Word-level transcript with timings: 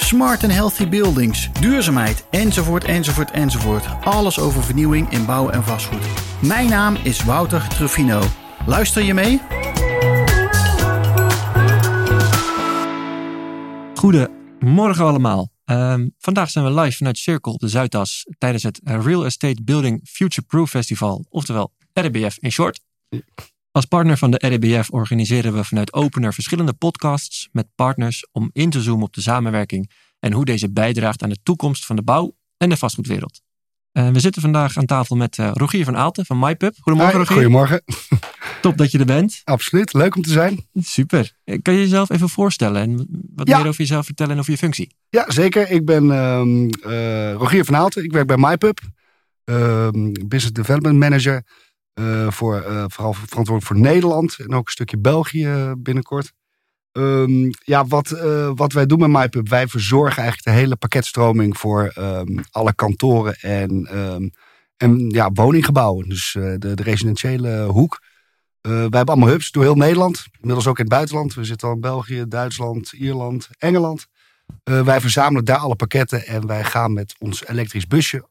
smart 0.00 0.42
and 0.42 0.52
healthy 0.52 0.88
buildings, 0.88 1.50
duurzaamheid, 1.60 2.24
enzovoort, 2.30 2.84
enzovoort, 2.84 3.30
enzovoort. 3.30 3.86
Alles 4.04 4.38
over 4.38 4.62
vernieuwing 4.62 5.10
in 5.10 5.24
bouw 5.24 5.50
en 5.50 5.64
vastgoed. 5.64 6.06
Mijn 6.42 6.68
naam 6.68 6.96
is 7.02 7.24
Wouter 7.24 7.68
Truffino. 7.68 8.22
Luister 8.66 9.02
je 9.02 9.14
mee? 9.14 9.40
Goedemorgen 13.94 15.04
allemaal. 15.04 15.48
Ehm, 15.64 16.08
vandaag 16.18 16.50
zijn 16.50 16.64
we 16.64 16.80
live 16.80 16.96
vanuit 16.96 17.18
Circle 17.18 17.52
op 17.52 17.60
de 17.60 17.68
Zuidas 17.68 18.26
tijdens 18.38 18.62
het 18.62 18.80
Real 18.84 19.24
Estate 19.24 19.62
Building 19.62 20.00
Future 20.04 20.46
Proof 20.46 20.70
Festival, 20.70 21.24
oftewel 21.28 21.72
RBF 21.92 22.38
in 22.38 22.52
short. 22.52 22.80
Als 23.72 23.84
partner 23.84 24.16
van 24.16 24.30
de 24.30 24.46
RBF 24.46 24.90
organiseren 24.90 25.54
we 25.54 25.64
vanuit 25.64 25.92
Opener 25.92 26.34
verschillende 26.34 26.72
podcasts 26.72 27.48
met 27.52 27.66
partners 27.74 28.26
om 28.32 28.50
in 28.52 28.70
te 28.70 28.82
zoomen 28.82 29.04
op 29.06 29.14
de 29.14 29.20
samenwerking 29.20 29.90
en 30.20 30.32
hoe 30.32 30.44
deze 30.44 30.70
bijdraagt 30.72 31.22
aan 31.22 31.28
de 31.28 31.38
toekomst 31.42 31.86
van 31.86 31.96
de 31.96 32.02
bouw 32.02 32.36
en 32.56 32.68
de 32.68 32.76
vastgoedwereld. 32.76 33.40
Uh, 33.92 34.08
we 34.10 34.20
zitten 34.20 34.42
vandaag 34.42 34.76
aan 34.76 34.86
tafel 34.86 35.16
met 35.16 35.36
uh, 35.38 35.50
Rogier 35.52 35.84
van 35.84 35.96
Aalten 35.96 36.26
van 36.26 36.38
MyPub. 36.38 36.74
Goedemorgen 36.80 37.18
Hi, 37.18 37.24
Rogier. 37.24 37.34
Goedemorgen. 37.42 37.82
Top 38.60 38.76
dat 38.76 38.90
je 38.90 38.98
er 38.98 39.04
bent. 39.04 39.40
Absoluut, 39.44 39.92
leuk 39.92 40.16
om 40.16 40.22
te 40.22 40.30
zijn. 40.30 40.66
Super. 40.74 41.32
Kan 41.62 41.74
je 41.74 41.80
jezelf 41.80 42.10
even 42.10 42.28
voorstellen 42.28 42.82
en 42.82 43.06
wat 43.34 43.48
Ja. 43.48 43.58
meer 43.58 43.66
over 43.66 43.80
jezelf 43.80 44.04
vertellen 44.06 44.32
en 44.32 44.38
over 44.38 44.52
je 44.52 44.58
functie? 44.58 44.94
Ja, 45.08 45.30
zeker. 45.30 45.70
Ik 45.70 45.84
ben 45.84 46.10
ehm, 46.10 46.68
eh, 46.92 47.32
Rogier 47.32 47.64
van 47.64 47.76
Aalten. 47.76 48.04
Ik 48.04 48.12
werk 48.12 48.26
bij 48.26 48.36
MyPub. 48.36 48.80
Ehm, 49.44 50.12
business 50.12 50.52
Development 50.52 50.98
Manager. 50.98 51.44
Eh, 51.98 52.30
voor, 52.30 52.60
eh, 52.60 52.84
vooral 52.86 53.12
verantwoordelijk 53.12 53.64
voor 53.64 53.78
Nederland. 53.78 54.36
En 54.38 54.54
ook 54.54 54.66
een 54.66 54.72
stukje 54.72 54.98
België 54.98 55.74
binnenkort. 55.78 56.32
Ehm, 56.92 57.50
ja, 57.64 57.86
wat, 57.86 58.10
eh, 58.10 58.50
wat 58.54 58.72
wij 58.72 58.86
doen 58.86 58.98
met 58.98 59.08
MyPub. 59.10 59.48
Wij 59.48 59.68
verzorgen 59.68 60.22
eigenlijk 60.22 60.56
de 60.56 60.62
hele 60.62 60.76
pakketstroming 60.76 61.58
voor 61.58 61.86
ehm, 61.94 62.38
alle 62.50 62.74
kantoren 62.74 63.34
en, 63.34 63.86
ehm, 63.86 64.28
en 64.76 65.10
ja, 65.10 65.30
woninggebouwen. 65.32 66.08
Dus 66.08 66.32
de, 66.32 66.74
de 66.74 66.82
residentiële 66.82 67.64
hoek. 67.64 68.02
Wij 68.60 68.80
hebben 68.80 69.04
allemaal 69.04 69.28
hubs 69.28 69.50
door 69.50 69.62
heel 69.62 69.74
Nederland. 69.74 70.26
Inmiddels 70.40 70.66
ook 70.66 70.78
in 70.78 70.84
het 70.84 70.92
buitenland. 70.92 71.34
We 71.34 71.44
zitten 71.44 71.68
al 71.68 71.74
in 71.74 71.80
België, 71.80 72.24
Duitsland, 72.28 72.92
Ierland, 72.92 73.48
Engeland. 73.58 74.06
Wij 74.64 75.00
verzamelen 75.00 75.44
daar 75.44 75.58
alle 75.58 75.76
pakketten 75.76 76.26
en 76.26 76.46
wij 76.46 76.64
gaan 76.64 76.92
met 76.92 77.14
ons 77.18 77.46
elektrisch 77.46 77.86
busje 77.86 78.24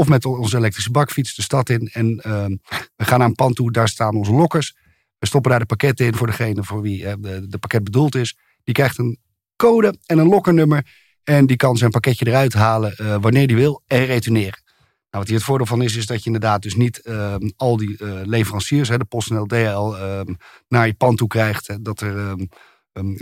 of 0.00 0.08
met 0.08 0.24
onze 0.24 0.56
elektrische 0.56 0.90
bakfiets 0.90 1.34
de 1.34 1.42
stad 1.42 1.68
in. 1.68 1.88
En 1.92 2.18
ehm, 2.18 2.56
we 2.96 3.04
gaan 3.04 3.18
naar 3.18 3.28
een 3.28 3.34
pand 3.34 3.56
toe, 3.56 3.72
daar 3.72 3.88
staan 3.88 4.16
onze 4.16 4.32
lokkers. 4.32 4.76
We 5.18 5.26
stoppen 5.26 5.50
daar 5.50 5.60
de 5.60 5.66
pakketten 5.66 6.06
in 6.06 6.14
voor 6.14 6.26
degene 6.26 6.64
voor 6.64 6.82
wie 6.82 7.06
eh, 7.06 7.14
de, 7.18 7.48
de 7.48 7.58
pakket 7.58 7.84
bedoeld 7.84 8.14
is. 8.14 8.36
Die 8.64 8.74
krijgt 8.74 8.98
een 8.98 9.18
code 9.56 9.98
en 10.06 10.18
een 10.18 10.28
lokkernummer. 10.28 10.86
En 11.24 11.46
die 11.46 11.56
kan 11.56 11.76
zijn 11.76 11.90
pakketje 11.90 12.26
eruit 12.26 12.52
halen 12.52 12.96
eh, 12.96 13.16
wanneer 13.20 13.46
die 13.46 13.56
wil 13.56 13.82
en 13.86 14.04
retourneren. 14.04 14.62
Nou, 15.10 15.24
wat 15.24 15.26
hier 15.26 15.36
het 15.36 15.46
voordeel 15.46 15.66
van 15.66 15.82
is, 15.82 15.96
is 15.96 16.06
dat 16.06 16.18
je 16.18 16.26
inderdaad 16.26 16.62
dus 16.62 16.74
niet 16.74 16.98
ehm, 16.98 17.50
al 17.56 17.76
die 17.76 17.96
eh, 17.98 18.20
leveranciers, 18.24 18.88
hè, 18.88 18.98
de 18.98 19.04
PostNL, 19.04 19.46
DHL, 19.46 19.96
ehm, 19.96 20.34
naar 20.68 20.86
je 20.86 20.94
pand 20.94 21.18
toe 21.18 21.28
krijgt. 21.28 21.66
Hè, 21.66 21.82
dat 21.82 22.00
er 22.00 22.36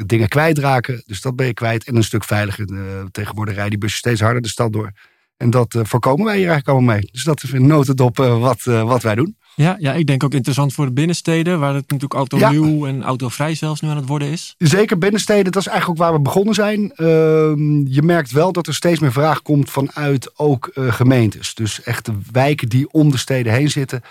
dingen 0.07 0.29
kwijtraken. 0.29 1.03
Dus 1.07 1.21
dat 1.21 1.37
ben 1.37 1.47
je 1.47 1.55
kwijt. 1.55 1.85
En 1.85 1.97
een 1.97 2.05
stuk 2.05 2.25
veiliger. 2.25 2.67
Tegenwoordig 3.11 3.55
rijden 3.55 3.71
die 3.71 3.81
bussen 3.81 3.99
steeds 3.99 4.21
harder 4.21 4.43
de 4.43 4.49
stad 4.49 4.73
door. 4.73 4.93
En 5.39 5.51
dat 5.51 5.75
eh, 5.75 5.81
voorkomen 5.85 6.25
wij 6.25 6.37
hier 6.37 6.49
eigenlijk 6.49 6.77
allemaal 6.77 6.95
mee. 6.95 7.09
Dus 7.13 7.25
dat 7.25 7.43
is 7.43 7.53
een 7.53 7.67
notendop 7.67 8.21
eh, 8.21 8.41
wat, 8.41 8.61
eh, 8.65 8.83
wat 8.83 9.03
wij 9.03 9.15
doen. 9.15 9.37
Ja, 9.55 9.77
ja, 9.79 9.93
ik 9.93 10.07
denk 10.07 10.25
ook 10.25 10.35
interessant 10.35 10.73
voor 10.73 10.87
de 10.87 10.93
binnensteden, 10.93 11.61
waar 11.61 11.75
het 11.75 11.91
natuurlijk 11.91 12.15
autonieuw 12.15 12.87
en 12.87 13.03
autovrij 13.03 13.55
zelfs 13.55 13.81
nu 13.81 13.89
aan 13.89 13.97
het 13.97 14.07
worden 14.07 14.29
is. 14.29 14.55
Zeker 14.59 14.99
binnensteden, 14.99 15.53
dat 15.53 15.63
is 15.63 15.69
eigenlijk 15.69 16.01
ook 16.01 16.07
waar 16.07 16.17
we 16.17 16.23
begonnen 16.23 16.55
zijn. 16.55 16.93
Ehm, 16.95 17.87
je 17.87 18.03
merkt 18.03 18.31
wel 18.31 18.53
dat 18.53 18.67
er 18.67 18.75
steeds 18.75 19.01
meer 19.01 19.13
vraag 19.13 19.43
komt 19.43 19.71
vanuit 19.71 20.39
ook 20.39 20.71
gemeentes. 20.75 21.55
Dus 21.55 21.83
echt 21.83 22.05
de 22.05 22.13
wijken 22.33 22.69
die 22.69 22.93
om 22.93 23.11
de 23.11 23.19
steden 23.19 23.53
heen 23.53 23.71
zitten. 23.71 24.03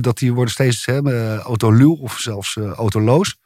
dat 0.00 0.18
die 0.18 0.32
worden 0.32 0.52
steeds 0.52 0.86
hè, 0.86 1.38
autoluw 1.38 1.94
of 1.94 2.18
zelfs 2.18 2.56
autoloos. 2.56 3.36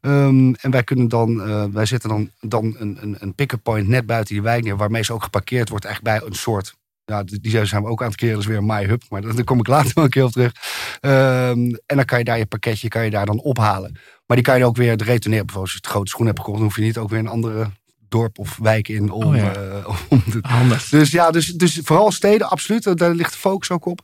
Ehm, 0.00 0.52
en 0.60 0.70
wij 0.70 0.84
kunnen 0.84 1.08
dan, 1.08 1.42
eh, 1.42 1.64
wij 1.72 1.86
zetten 1.86 2.08
dan, 2.08 2.30
dan 2.40 2.74
een, 2.78 2.98
een, 3.00 3.16
een 3.18 3.34
pick-up 3.34 3.62
point 3.62 3.88
net 3.88 4.06
buiten 4.06 4.34
die 4.34 4.42
wijk 4.42 4.64
neer, 4.64 4.76
waarmee 4.76 5.04
ze 5.04 5.12
ook 5.12 5.22
geparkeerd 5.22 5.68
wordt, 5.68 5.84
eigenlijk 5.84 6.18
bij 6.18 6.28
een 6.28 6.34
soort. 6.34 6.74
Ja, 7.04 7.22
die 7.24 7.66
zijn 7.66 7.82
we 7.82 7.88
ook 7.88 8.00
aan 8.02 8.08
het 8.08 8.16
keren, 8.16 8.34
dat 8.34 8.42
is 8.42 8.48
weer 8.48 8.58
een 8.58 8.66
MyHub, 8.66 9.02
maar 9.08 9.20
daar 9.20 9.44
kom 9.44 9.58
ik 9.58 9.66
later 9.66 9.92
wel 9.94 10.04
een 10.04 10.10
keer 10.10 10.24
op 10.24 10.32
terug. 10.32 10.52
Ehm, 11.00 11.58
en 11.86 11.96
dan 11.96 12.04
kan 12.04 12.18
je 12.18 12.24
daar 12.24 12.38
je 12.38 12.46
pakketje 12.46 12.88
kan 12.88 13.04
je 13.04 13.10
daar 13.10 13.26
dan 13.26 13.40
ophalen. 13.40 13.98
Maar 14.26 14.36
die 14.36 14.46
kan 14.46 14.58
je 14.58 14.64
ook 14.64 14.76
weer 14.76 14.88
retourneren. 14.96 15.46
Bijvoorbeeld 15.46 15.56
als 15.56 15.72
je 15.72 15.76
het 15.76 15.86
grote 15.86 16.10
schoen 16.10 16.26
hebt 16.26 16.38
gekocht, 16.38 16.56
dan 16.56 16.66
hoef 16.66 16.76
je 16.76 16.82
niet 16.82 16.98
ook 16.98 17.10
weer 17.10 17.18
een 17.18 17.28
andere 17.28 17.70
dorp 18.08 18.38
of 18.38 18.56
wijk 18.56 18.88
in 18.88 19.10
om, 19.10 19.24
Oh 19.24 19.36
ja. 19.36 19.52
eh, 19.54 19.88
om 20.08 20.22
te, 20.30 20.38
Handig. 20.42 20.88
dus 20.88 21.10
ja, 21.10 21.30
dus, 21.30 21.46
dus 21.46 21.80
vooral 21.84 22.10
steden, 22.10 22.48
absoluut. 22.50 22.98
Daar 22.98 23.14
ligt 23.14 23.32
de 23.32 23.38
focus 23.38 23.70
ook 23.70 23.84
op. 23.84 24.00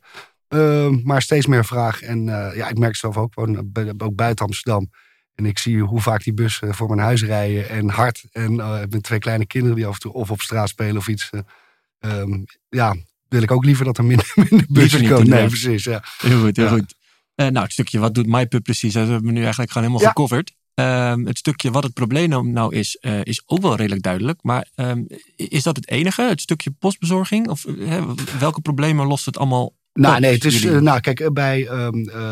Ehm, 0.49 1.00
maar 1.03 1.22
steeds 1.22 1.47
meer 1.47 1.65
vraag. 1.65 2.03
En 2.03 2.28
eh, 2.28 2.56
ja, 2.56 2.69
ik 2.69 2.78
merk 2.78 2.97
zelf 2.97 3.16
ook, 3.16 3.32
ook 3.99 4.15
buiten 4.15 4.47
Amsterdam. 4.47 4.91
En 5.36 5.47
ik 5.47 5.58
zie 5.58 5.82
hoe 5.82 6.00
vaak 6.00 6.24
die 6.24 6.34
bussen 6.34 6.74
voor 6.74 6.88
mijn 6.88 7.00
huis 7.00 7.22
rijden. 7.24 7.69
En 7.69 7.88
hard. 7.88 8.24
En 8.32 8.60
eh, 8.60 8.78
met 8.91 9.02
twee 9.02 9.19
kleine 9.19 9.47
kinderen 9.47 9.76
die 9.76 9.86
af 9.86 9.94
en 9.94 10.00
toe 10.00 10.12
of 10.12 10.30
op 10.30 10.41
straat 10.41 10.69
spelen 10.69 10.97
of 10.97 11.08
iets. 11.08 11.30
eh, 11.30 11.41
ehm, 11.98 12.42
ja, 12.69 12.97
wil 13.28 13.42
ik 13.42 13.50
ook 13.50 13.64
liever 13.64 13.84
dat 13.84 13.98
er 13.98 14.04
minder, 14.04 14.32
minder 14.50 14.66
bussen 14.69 15.00
niet, 15.00 15.10
komen. 15.10 15.28
Nee, 15.28 15.41
inderdaad. 15.42 15.48
precies. 15.60 15.84
Ja. 15.84 16.04
Heel 16.19 16.41
goed, 16.41 16.56
heel 16.56 16.64
Ja. 16.66 16.70
goed. 16.72 16.94
Eh, 17.34 17.46
nou, 17.46 17.64
het 17.64 17.72
stukje 17.72 17.98
wat 17.98 18.14
doet 18.14 18.26
MyPub 18.26 18.62
precies, 18.62 18.92
dat 18.92 19.08
hebben 19.08 19.26
we 19.26 19.32
nu 19.32 19.41
eigenlijk 19.41 19.72
gewoon 19.72 19.86
helemaal 19.88 20.06
Ja. 20.08 20.12
gecoverd. 20.14 20.54
Ehm, 20.75 21.25
het 21.26 21.38
stukje 21.38 21.70
wat 21.70 21.82
het 21.82 21.94
probleem 21.94 22.28
nou- 22.28 22.48
nou 22.48 22.75
is, 22.75 22.96
is 23.22 23.42
ook 23.46 23.62
wel 23.62 23.76
redelijk 23.76 24.02
duidelijk. 24.02 24.38
Maar 24.42 24.69
ehm, 24.75 25.02
is 25.36 25.62
dat 25.62 25.76
het 25.76 25.88
enige? 25.91 26.22
Het 26.22 26.41
stukje 26.41 26.70
postbezorging? 26.70 27.48
Of 27.48 27.64
welke 28.38 28.60
problemen 28.60 29.06
lost 29.06 29.26
het 29.26 29.38
allemaal 29.38 29.75
Nou, 29.92 30.14
op, 30.14 30.20
nee, 30.20 30.34
het 30.34 30.44
is, 30.44 30.62
nou, 30.62 31.00
kijk, 31.00 31.32
bij 31.32 31.69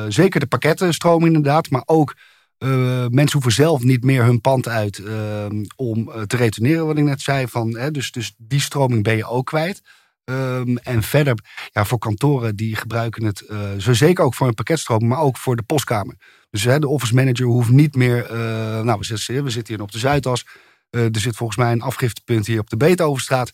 zeker 0.09 0.41
de 0.41 0.47
pakkettenstroom 0.47 1.27
inderdaad, 1.27 1.71
maar 1.71 1.83
ook 1.87 2.17
eh, 2.65 3.07
mensen 3.09 3.33
hoeven 3.33 3.53
zelf 3.53 3.83
niet 3.83 4.05
meer 4.05 4.25
hun 4.25 4.41
pand 4.41 4.69
uit 4.69 4.99
ehm, 4.99 5.65
om 5.77 6.11
eh, 6.11 6.23
te 6.23 6.37
retourneren, 6.37 6.87
wat 6.87 6.99
ik 6.99 7.05
net 7.05 7.21
zei. 7.21 7.49
Van, 7.49 7.77
hè, 7.77 7.91
dus, 7.91 8.13
dus 8.13 8.35
die 8.37 8.61
stroming 8.61 9.03
ben 9.03 9.17
je 9.17 9.27
ook 9.27 9.47
kwijt. 9.47 9.83
Ehm, 10.25 10.77
en 10.77 11.03
verder, 11.03 11.39
ja, 11.73 11.85
voor 11.85 11.99
kantoren 11.99 12.57
die 12.57 12.77
gebruiken 12.77 13.25
het, 13.25 13.41
eh, 13.41 13.59
zo 13.79 13.93
zeker 13.93 14.25
ook 14.25 14.35
voor 14.35 14.47
een 14.47 14.55
pakketstroom, 14.55 15.07
maar 15.07 15.19
ook 15.19 15.37
voor 15.37 15.57
de 15.57 15.63
postkamer. 15.63 16.17
Dus 16.51 16.65
hè, 16.65 16.79
de 16.79 16.89
office 16.89 17.15
manager 17.15 17.47
hoeft 17.47 17.71
niet 17.71 17.95
meer, 17.95 18.25
eh, 18.25 18.39
nou, 18.81 18.99
we 18.99 19.05
zitten, 19.05 19.45
we 19.45 19.51
zitten 19.51 19.75
hier 19.75 19.83
op 19.83 19.93
de 19.93 19.99
Zuidas. 19.99 20.47
Eh, 20.91 21.05
er 21.05 21.21
zit 21.21 21.37
volgens 21.37 21.59
mij 21.59 21.73
een 21.73 21.83
afgiftepunt 21.83 22.47
hier 22.47 22.61
op 22.61 22.71
de 22.71 22.77
Beethovenstraat. 22.77 23.53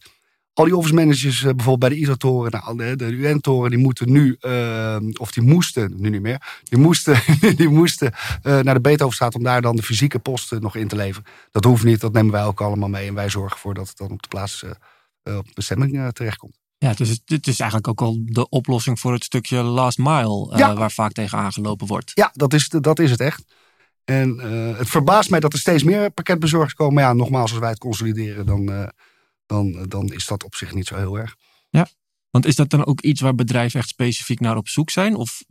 Al 0.55 0.65
die 0.65 0.77
office 0.77 0.95
managers, 0.95 1.39
eh, 1.39 1.55
bijvoorbeeld 1.55 1.79
bij 1.79 1.89
de 1.89 1.97
ISO-toren, 1.97 2.51
nou, 2.51 2.77
de, 2.77 2.97
de 2.97 3.11
UN-toren, 3.11 3.71
die 3.71 3.79
moeten 3.79 4.13
nu, 4.13 4.37
eh, 4.41 4.97
of 5.17 5.33
die 5.33 5.43
moesten, 5.43 5.93
nu 5.97 6.11
niet 6.11 6.21
meer, 6.21 6.61
die 6.63 6.79
moesten, 6.79 7.23
die 7.57 7.69
moesten 7.69 8.13
eh, 8.43 8.59
naar 8.59 8.75
de 8.75 8.81
Beethovenstraat 8.81 9.35
om 9.35 9.43
daar 9.43 9.63
dan 9.63 9.77
de 9.77 9.83
fysieke 9.83 10.19
posten 10.19 10.63
nog 10.63 10.77
in 10.77 10.89
te 10.89 10.97
leveren. 10.97 11.31
Dat 11.51 11.65
hoeft 11.65 11.85
niet, 11.85 12.01
dat 12.01 12.13
nemen 12.13 12.33
wij 12.33 12.45
ook 12.45 12.61
allemaal 12.61 12.89
mee 12.89 13.09
en 13.09 13.15
wij 13.15 13.29
zorgen 13.31 13.53
ervoor 13.53 13.75
dat 13.75 13.89
het 13.89 13.97
dan 13.97 14.11
op 14.11 14.23
de 14.23 14.29
plaats, 14.29 14.65
op 15.23 15.47
bestemming 15.55 16.13
terechtkomt. 16.13 16.59
Ja, 16.79 16.95
dus 16.95 17.09
het, 17.09 17.23
het 17.25 17.47
is 17.47 17.61
eigenlijk 17.61 17.89
ook 17.91 18.01
al 18.09 18.19
de 18.25 18.49
oplossing 18.49 19.01
voor 19.01 19.13
het 19.13 19.25
stukje 19.25 19.63
last 19.63 19.99
mile, 19.99 20.57
Ja. 20.57 20.75
waar 20.75 20.91
vaak 20.91 21.13
tegen 21.13 21.39
aangelopen 21.39 21.87
wordt. 21.87 22.11
Ja, 22.15 22.31
dat 22.33 22.53
is, 22.53 22.69
dat 22.69 22.99
is 22.99 23.11
het 23.11 23.21
echt. 23.21 23.45
En 24.05 24.39
het 24.77 24.89
verbaast 24.89 25.31
mij 25.31 25.41
dat 25.41 25.53
er 25.53 25.59
steeds 25.59 25.83
meer 25.83 26.11
pakketbezorgers 26.11 26.75
komen. 26.75 26.95
Maar 26.95 27.05
ja, 27.05 27.13
nogmaals, 27.13 27.51
als 27.51 27.61
wij 27.61 27.71
het 27.71 27.79
consolideren, 27.79 28.47
dan, 28.47 28.91
dan, 29.51 29.85
dan 29.89 30.13
is 30.13 30.27
dat 30.27 30.45
op 30.45 30.55
zich 30.55 30.75
niet 30.75 30.87
zo 30.87 30.97
heel 30.97 31.19
erg. 31.19 31.37
Want 32.31 32.47
is 32.47 32.57
dat 32.57 32.71
dan 32.71 32.87
ook 32.87 33.01
iets 33.01 33.21
waar 33.21 33.35
bedrijven 33.35 33.81
echt 33.81 33.89
specifiek 33.89 34.41
naar 34.41 34.57
op 34.57 34.69
zoek 34.69 34.91
zijn? 34.91 35.15
Of 35.15 35.43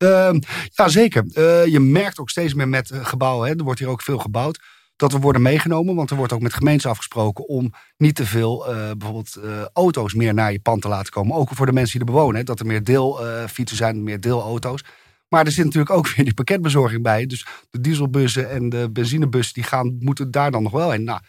Ehm, 0.00 0.38
ja, 0.72 0.88
zeker. 0.88 1.24
Eh, 1.32 1.66
je 1.66 1.80
merkt 1.80 2.18
ook 2.18 2.30
steeds 2.30 2.54
meer 2.54 2.68
met 2.68 2.90
eh, 2.90 3.04
gebouwen, 3.04 3.48
hè, 3.48 3.54
er 3.56 3.64
wordt 3.64 3.78
hier 3.78 3.88
ook 3.88 4.02
veel 4.02 4.18
gebouwd, 4.18 4.60
dat 4.96 5.12
we 5.12 5.18
worden 5.18 5.42
meegenomen. 5.42 5.94
Want 5.94 6.10
er 6.10 6.16
wordt 6.16 6.32
ook 6.32 6.40
met 6.40 6.54
gemeentes 6.54 6.86
afgesproken 6.86 7.48
om 7.48 7.72
niet 7.96 8.14
te 8.14 8.26
veel 8.26 8.68
eh, 8.68 8.90
bijvoorbeeld 8.98 9.38
auto's 9.72 10.14
meer 10.14 10.34
naar 10.34 10.52
je 10.52 10.60
pand 10.60 10.82
te 10.82 10.88
laten 10.88 11.12
komen. 11.12 11.36
Ook 11.36 11.50
voor 11.54 11.66
de 11.66 11.72
mensen 11.72 11.98
die 11.98 12.08
er 12.08 12.14
bewonen. 12.14 12.36
Hè, 12.36 12.42
dat 12.42 12.60
er 12.60 12.66
meer 12.66 12.84
deelfietsen 12.84 13.76
zijn, 13.76 14.02
meer 14.02 14.20
deelauto's. 14.20 14.84
Maar 15.28 15.46
er 15.46 15.52
zit 15.52 15.64
natuurlijk 15.64 15.92
ook 15.92 16.08
weer 16.14 16.24
die 16.24 16.34
pakketbezorging 16.34 17.02
bij. 17.02 17.26
Dus 17.26 17.46
de 17.70 17.80
dieselbussen 17.80 18.50
en 18.50 18.68
de 18.68 18.90
benzinebussen 18.92 19.54
die 19.54 19.64
gaan, 19.64 19.96
moeten 19.98 20.30
daar 20.30 20.50
dan 20.50 20.62
nog 20.62 20.72
wel 20.72 20.90
heen. 20.90 21.04
Nou, 21.04 21.20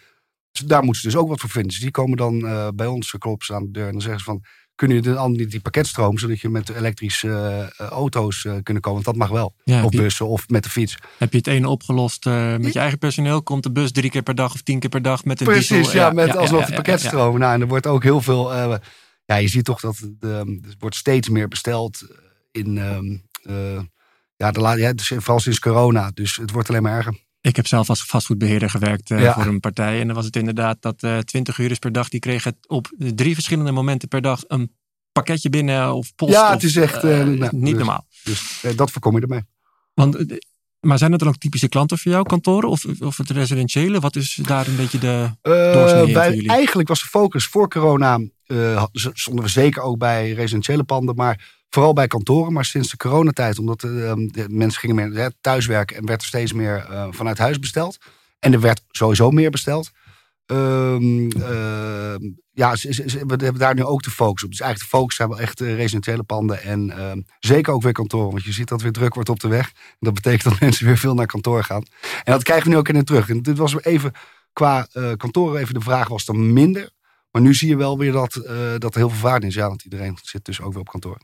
dus 0.51 0.61
daar 0.61 0.83
moeten 0.83 1.01
ze 1.01 1.07
dus 1.07 1.17
ook 1.17 1.27
wat 1.27 1.39
voor 1.39 1.49
vinden. 1.49 1.71
Dus 1.71 1.79
die 1.79 1.91
komen 1.91 2.17
dan 2.17 2.47
eh, 2.47 2.67
bij 2.75 2.87
ons, 2.87 3.15
kloppen 3.17 3.45
ze 3.45 3.53
aan 3.53 3.63
de 3.65 3.71
deur 3.71 3.85
en 3.85 3.91
dan 3.91 4.01
zeggen 4.01 4.19
ze 4.19 4.25
van... 4.25 4.43
kun 4.75 4.89
je 4.89 5.01
dan 5.01 5.31
niet 5.31 5.51
die 5.51 5.59
pakketstroom, 5.59 6.17
zodat 6.17 6.39
je 6.39 6.49
met 6.49 6.69
elektrische 6.69 7.27
uh, 7.81 7.87
auto's 7.87 8.43
uh, 8.43 8.55
kunnen 8.63 8.81
komen. 8.83 9.03
Want 9.03 9.17
dat 9.17 9.27
mag 9.27 9.37
wel. 9.39 9.55
Ja, 9.63 9.83
of 9.83 9.91
die- 9.91 10.01
bussen 10.01 10.27
of 10.27 10.49
met 10.49 10.63
de 10.63 10.69
fiets. 10.69 10.97
Heb 11.17 11.31
je 11.31 11.37
het 11.37 11.47
ene 11.47 11.69
opgelost 11.69 12.25
eh, 12.25 12.57
met 12.57 12.73
je 12.73 12.79
eigen 12.79 12.97
personeel? 12.97 13.43
Komt 13.43 13.63
de 13.63 13.71
bus 13.71 13.91
drie 13.91 14.09
keer 14.09 14.21
per 14.23 14.35
dag 14.35 14.53
of 14.53 14.61
tien 14.61 14.79
keer 14.79 14.89
per 14.89 15.01
dag 15.01 15.25
met 15.25 15.39
een 15.39 15.45
Precies, 15.45 15.67
diesel? 15.67 15.93
ja, 15.99 16.09
met 16.11 16.27
ja, 16.27 16.33
alsnog 16.33 16.59
ja, 16.61 16.65
de 16.65 16.73
pakketstroom. 16.73 17.39
Nou, 17.39 17.53
en 17.53 17.61
er 17.61 17.67
wordt 17.67 17.87
ook 17.87 18.03
heel 18.03 18.21
veel. 18.21 18.53
eh, 18.53 18.75
ja, 19.25 19.35
je 19.35 19.47
ziet 19.47 19.65
toch 19.65 19.79
dat 19.79 19.97
er 20.19 20.59
wordt 20.79 20.95
steeds 20.95 21.29
meer 21.29 21.47
besteld 21.47 22.07
in. 22.51 22.77
ehm, 22.77 23.17
eh, 23.43 23.81
ja, 24.35 24.51
de, 24.51 24.59
ja, 24.79 24.93
dus 24.93 25.07
vooral 25.07 25.39
sinds 25.39 25.59
corona. 25.59 26.11
Dus 26.13 26.35
het 26.35 26.51
wordt 26.51 26.69
alleen 26.69 26.81
maar 26.83 26.97
erger. 26.97 27.17
Ik 27.41 27.55
heb 27.55 27.67
zelf 27.67 27.89
als 27.89 28.03
vastgoedbeheerder 28.03 28.69
gewerkt 28.69 29.11
eh, 29.11 29.21
Ja. 29.21 29.33
voor 29.33 29.45
een 29.45 29.59
partij. 29.59 29.99
En 29.99 30.05
dan 30.07 30.15
was 30.15 30.25
het 30.25 30.35
inderdaad 30.35 30.81
dat 30.81 31.03
eh 31.03 31.17
20 31.17 31.57
uur 31.57 31.79
per 31.79 31.91
dag. 31.91 32.09
Die 32.09 32.19
kregen 32.19 32.57
op 32.67 32.91
drie 32.97 33.33
verschillende 33.33 33.71
momenten 33.71 34.07
per 34.07 34.21
dag 34.21 34.43
een 34.47 34.75
pakketje 35.11 35.49
binnen 35.49 35.93
of 35.93 36.15
post. 36.15 36.31
Ja, 36.31 36.51
het 36.51 36.63
is 36.63 36.75
echt, 36.75 37.03
eh, 37.03 37.23
nou, 37.23 37.37
niet 37.51 37.65
dus- 37.65 37.73
normaal. 37.73 38.07
Dus 38.23 38.63
dat 38.75 38.91
voorkom 38.91 39.15
je 39.15 39.21
ermee. 39.21 39.41
Want, 39.93 40.39
maar 40.79 40.97
zijn 40.97 41.11
het 41.11 41.19
dan 41.19 41.29
ook 41.29 41.37
typische 41.37 41.69
klanten 41.69 41.97
voor 41.97 42.11
jou, 42.11 42.23
kantoren? 42.23 42.69
Of, 42.69 42.85
of 42.99 43.17
het 43.17 43.29
residentiële? 43.29 43.99
Wat 43.99 44.15
is 44.15 44.39
daar 44.41 44.67
een 44.67 44.75
beetje 44.75 44.97
de... 44.99 45.29
Doorsnee 45.41 46.13
wij, 46.13 46.33
jullie? 46.33 46.49
eigenlijk 46.49 46.87
was 46.87 47.01
de 47.01 47.07
focus 47.07 47.45
voor 47.45 47.69
corona. 47.69 48.19
stonden 48.91 49.43
we 49.43 49.49
zeker 49.49 49.81
ook 49.81 49.97
bij 49.97 50.31
residentiële 50.31 50.83
panden. 50.83 51.15
Maar 51.15 51.60
vooral 51.73 51.93
bij 51.93 52.07
kantoren. 52.07 52.53
Maar 52.53 52.65
sinds 52.65 52.89
de 52.89 52.97
coronatijd, 52.97 53.59
omdat 53.59 53.83
eh, 53.83 54.13
de 54.15 54.45
mensen 54.49 54.79
gingen 54.79 54.95
meer 54.95 55.31
thuiswerken. 55.41 55.97
en 55.97 56.05
werd 56.05 56.21
er 56.21 56.27
steeds 56.27 56.53
meer 56.53 56.75
eh, 56.75 57.07
vanuit 57.09 57.37
huis 57.37 57.59
besteld. 57.59 57.97
En 58.39 58.53
er 58.53 58.59
werd 58.59 58.81
sowieso 58.89 59.31
meer 59.31 59.49
besteld. 59.49 59.91
Ehm, 60.45 61.29
ehm, 61.29 62.19
ja, 62.51 62.71
we 62.71 63.25
hebben 63.27 63.57
daar 63.57 63.75
nu 63.75 63.83
ook 63.83 64.03
de 64.03 64.09
focus 64.09 64.43
op. 64.43 64.49
Dus 64.49 64.59
eigenlijk 64.59 64.91
de 64.91 64.97
focus 64.97 65.15
zijn 65.15 65.29
wel 65.29 65.39
echt 65.39 65.61
eh, 65.61 65.75
residentiële 65.75 66.23
panden. 66.23 66.61
En 66.61 66.97
ehm, 66.97 67.21
zeker 67.39 67.73
ook 67.73 67.81
weer 67.81 67.91
kantoren. 67.91 68.31
Want 68.31 68.43
je 68.43 68.51
ziet 68.51 68.67
dat 68.67 68.81
weer 68.81 68.91
druk 68.91 69.13
wordt 69.13 69.29
op 69.29 69.39
de 69.39 69.47
weg. 69.47 69.67
En 69.67 69.97
dat 69.99 70.13
betekent 70.13 70.43
dat 70.43 70.59
mensen 70.69 70.85
weer 70.85 70.97
veel 70.97 71.13
naar 71.13 71.25
kantoor 71.25 71.63
gaan. 71.63 71.83
En 72.23 72.33
dat 72.33 72.43
krijgen 72.43 72.65
we 72.65 72.71
nu 72.71 72.77
ook 72.77 72.89
in 72.89 72.95
het 72.95 73.05
terug. 73.05 73.29
En 73.29 73.41
dit 73.41 73.57
was 73.57 73.83
even 73.83 74.11
qua 74.53 74.87
kantoren 75.17 75.61
even 75.61 75.73
de 75.73 75.81
vraag 75.81 76.07
was 76.07 76.25
dan 76.25 76.53
minder. 76.53 76.89
Maar 77.31 77.41
nu 77.41 77.53
zie 77.53 77.69
je 77.69 77.75
wel 77.75 77.97
weer 77.97 78.11
dat, 78.11 78.33
dat 78.77 78.93
er 78.93 78.99
heel 78.99 79.09
veel 79.09 79.19
vraag 79.19 79.39
is. 79.39 79.53
Ja, 79.53 79.67
want 79.67 79.83
iedereen 79.83 80.17
zit 80.21 80.45
dus 80.45 80.61
ook 80.61 80.71
weer 80.71 80.81
op 80.81 80.89
kantoor. 80.89 81.17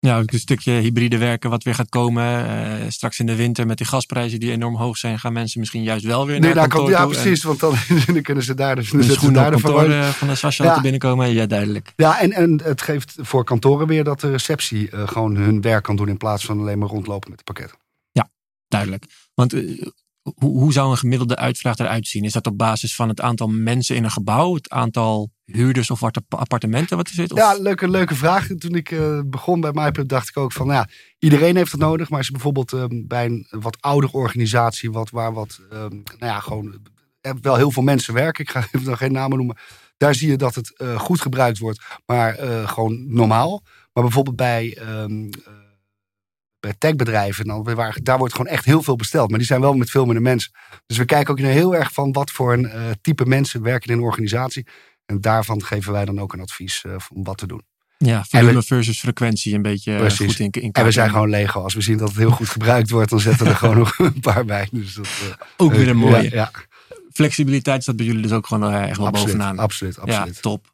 Ja, 0.00 0.18
ook 0.18 0.32
een 0.32 0.38
stukje 0.38 0.72
hybride 0.72 1.18
werken 1.18 1.50
wat 1.50 1.62
weer 1.62 1.74
gaat 1.74 1.88
komen. 1.88 2.48
Eh, 2.48 2.88
straks 2.88 3.18
in 3.18 3.26
de 3.26 3.36
winter 3.36 3.66
met 3.66 3.76
die 3.76 3.86
gasprijzen 3.86 4.40
die 4.40 4.50
enorm 4.50 4.76
hoog 4.76 4.96
zijn... 4.96 5.18
gaan 5.18 5.32
mensen 5.32 5.60
misschien 5.60 5.82
juist 5.82 6.04
wel 6.04 6.26
weer 6.26 6.40
Nee, 6.40 6.54
naar 6.54 6.68
daar 6.68 6.78
komt, 6.78 6.88
ja, 6.88 7.02
en 7.02 7.08
precies. 7.08 7.42
Want 7.42 7.60
dan, 7.60 7.74
dan 8.06 8.22
kunnen 8.22 8.44
ze 8.44 8.54
daar 8.54 8.76
dus 8.76 8.90
De 8.90 9.02
schoenen 9.02 9.42
daar 9.42 9.50
kantoor 9.50 9.90
eh, 9.90 10.08
van 10.08 10.28
de 10.28 10.34
Sascha 10.34 10.62
Ja. 10.62 10.68
laten 10.68 10.82
binnenkomen. 10.82 11.32
Ja, 11.32 11.46
duidelijk. 11.46 11.92
Ja, 11.96 12.20
en, 12.20 12.32
en 12.32 12.60
het 12.64 12.82
geeft 12.82 13.14
voor 13.18 13.44
kantoren 13.44 13.86
weer 13.86 14.04
dat 14.04 14.20
de 14.20 14.30
receptie 14.30 14.90
eh, 14.90 15.08
gewoon 15.08 15.36
hun 15.36 15.60
werk 15.60 15.84
kan 15.84 15.96
doen. 15.96 16.08
In 16.08 16.16
plaats 16.16 16.44
van 16.44 16.60
alleen 16.60 16.78
maar 16.78 16.88
rondlopen 16.88 17.30
met 17.30 17.38
de 17.38 17.44
pakketten. 17.44 17.78
Duidelijk. 18.68 19.04
Want 19.34 19.52
hoe, 20.22 20.58
hoe 20.58 20.72
zou 20.72 20.90
een 20.90 20.96
gemiddelde 20.96 21.36
uitvraag 21.36 21.78
eruit 21.78 22.08
zien? 22.08 22.24
Is 22.24 22.32
dat 22.32 22.46
op 22.46 22.58
basis 22.58 22.94
van 22.94 23.08
het 23.08 23.20
aantal 23.20 23.48
mensen 23.48 23.96
in 23.96 24.04
een 24.04 24.10
gebouw? 24.10 24.54
Het 24.54 24.70
aantal 24.70 25.30
huurders 25.52 25.90
of 25.90 26.02
appartementen 26.28 26.96
wat 26.96 27.08
er 27.08 27.14
zit? 27.14 27.32
Of- 27.32 27.38
Ja, 27.38 27.54
leuke, 27.60 27.88
leuke 27.88 28.14
vraag. 28.14 28.46
Toen 28.58 28.74
ik 28.74 28.90
eh, 28.90 29.20
begon 29.26 29.60
bij 29.60 29.70
MyPub 29.74 30.08
dacht 30.08 30.28
ik 30.28 30.36
ook 30.36 30.52
van, 30.52 30.66
nou 30.66 30.78
ja, 30.78 30.88
iedereen 31.18 31.56
heeft 31.56 31.72
het 31.72 31.80
nodig. 31.80 32.08
Maar 32.08 32.18
als 32.18 32.26
je 32.26 32.32
bijvoorbeeld 32.32 32.72
eh, 32.72 32.84
bij 32.90 33.24
een 33.26 33.46
wat 33.50 33.76
oudere 33.80 34.12
organisatie, 34.12 34.90
wat, 34.92 35.10
waar 35.10 35.32
wat, 35.32 35.60
eh, 35.70 35.78
nou 35.78 35.98
ja, 36.18 36.40
gewoon 36.40 36.78
eh, 37.20 37.32
wel 37.40 37.56
heel 37.56 37.70
veel 37.70 37.82
mensen 37.82 38.14
werken. 38.14 38.44
Ik 38.44 38.50
ga 38.50 38.60
even 38.72 38.82
nog 38.88 38.98
geen 38.98 39.12
namen 39.12 39.36
noemen. 39.36 39.56
Daar 39.96 40.14
zie 40.14 40.28
je 40.30 40.36
dat 40.36 40.54
het 40.54 40.76
eh, 40.78 40.98
goed 40.98 41.20
gebruikt 41.20 41.58
wordt, 41.58 41.80
maar 42.06 42.34
gewoon 42.68 43.14
normaal. 43.14 43.62
Maar 43.92 44.02
bijvoorbeeld 44.02 44.36
bij, 44.36 44.76
ehm, 44.78 45.24
eh, 45.24 45.52
bij 46.60 46.74
techbedrijven, 46.78 47.44
dan, 47.44 47.62
waar, 47.74 47.98
daar 48.02 48.18
wordt 48.18 48.34
gewoon 48.34 48.52
echt 48.52 48.64
heel 48.64 48.82
veel 48.82 48.96
besteld. 48.96 49.28
Maar 49.30 49.38
die 49.38 49.46
zijn 49.46 49.60
wel 49.60 49.74
met 49.74 49.90
veel 49.90 50.04
minder 50.04 50.22
mensen. 50.22 50.52
Dus 50.86 50.96
we 50.96 51.04
kijken 51.04 51.32
ook 51.32 51.38
heel 51.40 51.74
erg 51.74 51.92
van 51.92 52.12
wat 52.12 52.30
voor 52.30 52.52
een 52.52 52.70
type 53.00 53.26
mensen 53.26 53.62
werken 53.62 53.90
in 53.90 53.98
een 53.98 54.04
organisatie. 54.04 54.66
En 55.10 55.20
daarvan 55.20 55.64
geven 55.64 55.92
wij 55.92 56.04
dan 56.04 56.20
ook 56.20 56.32
een 56.32 56.40
advies 56.40 56.84
eh, 56.84 56.94
om 57.14 57.24
wat 57.24 57.38
te 57.38 57.46
doen. 57.46 57.62
ja, 57.98 58.24
volume 58.28 58.62
versus 58.62 59.00
frequentie 59.00 59.54
een 59.54 59.62
beetje 59.62 59.92
eh, 59.92 59.98
Precies. 59.98 60.26
goed 60.26 60.38
in, 60.38 60.50
in 60.50 60.60
kaart 60.60 60.76
En 60.76 60.84
we 60.84 60.90
zijn 60.90 61.10
gewoon 61.10 61.30
Lego. 61.30 61.62
Als 61.62 61.74
we 61.74 61.80
zien 61.80 61.98
dat 61.98 62.08
het 62.08 62.16
heel 62.18 62.30
goed 62.30 62.48
gebruikt 62.48 62.90
wordt, 62.90 63.10
dan 63.10 63.20
zetten 63.20 63.44
we 63.44 63.50
er 63.50 63.56
gewoon 63.56 63.76
nog 63.76 63.98
een 63.98 64.20
paar 64.20 64.44
bij. 64.44 64.68
Dus 64.72 64.94
dat, 64.94 65.06
eh, 65.06 65.46
Ook 65.56 65.72
weer 65.72 65.88
een 65.88 65.96
mooie. 65.96 66.22
Ja, 66.22 66.28
ja, 66.32 66.50
Flexibiliteit 67.12 67.82
staat 67.82 67.96
bij 67.96 68.06
jullie 68.06 68.22
dus 68.22 68.32
ook 68.32 68.46
gewoon 68.46 68.72
echt 68.72 68.96
wel 68.96 69.06
absoluut, 69.06 69.26
bovenaan. 69.26 69.58
absoluut, 69.58 69.98
absoluut. 69.98 70.34
Ja, 70.34 70.40
top. 70.40 70.72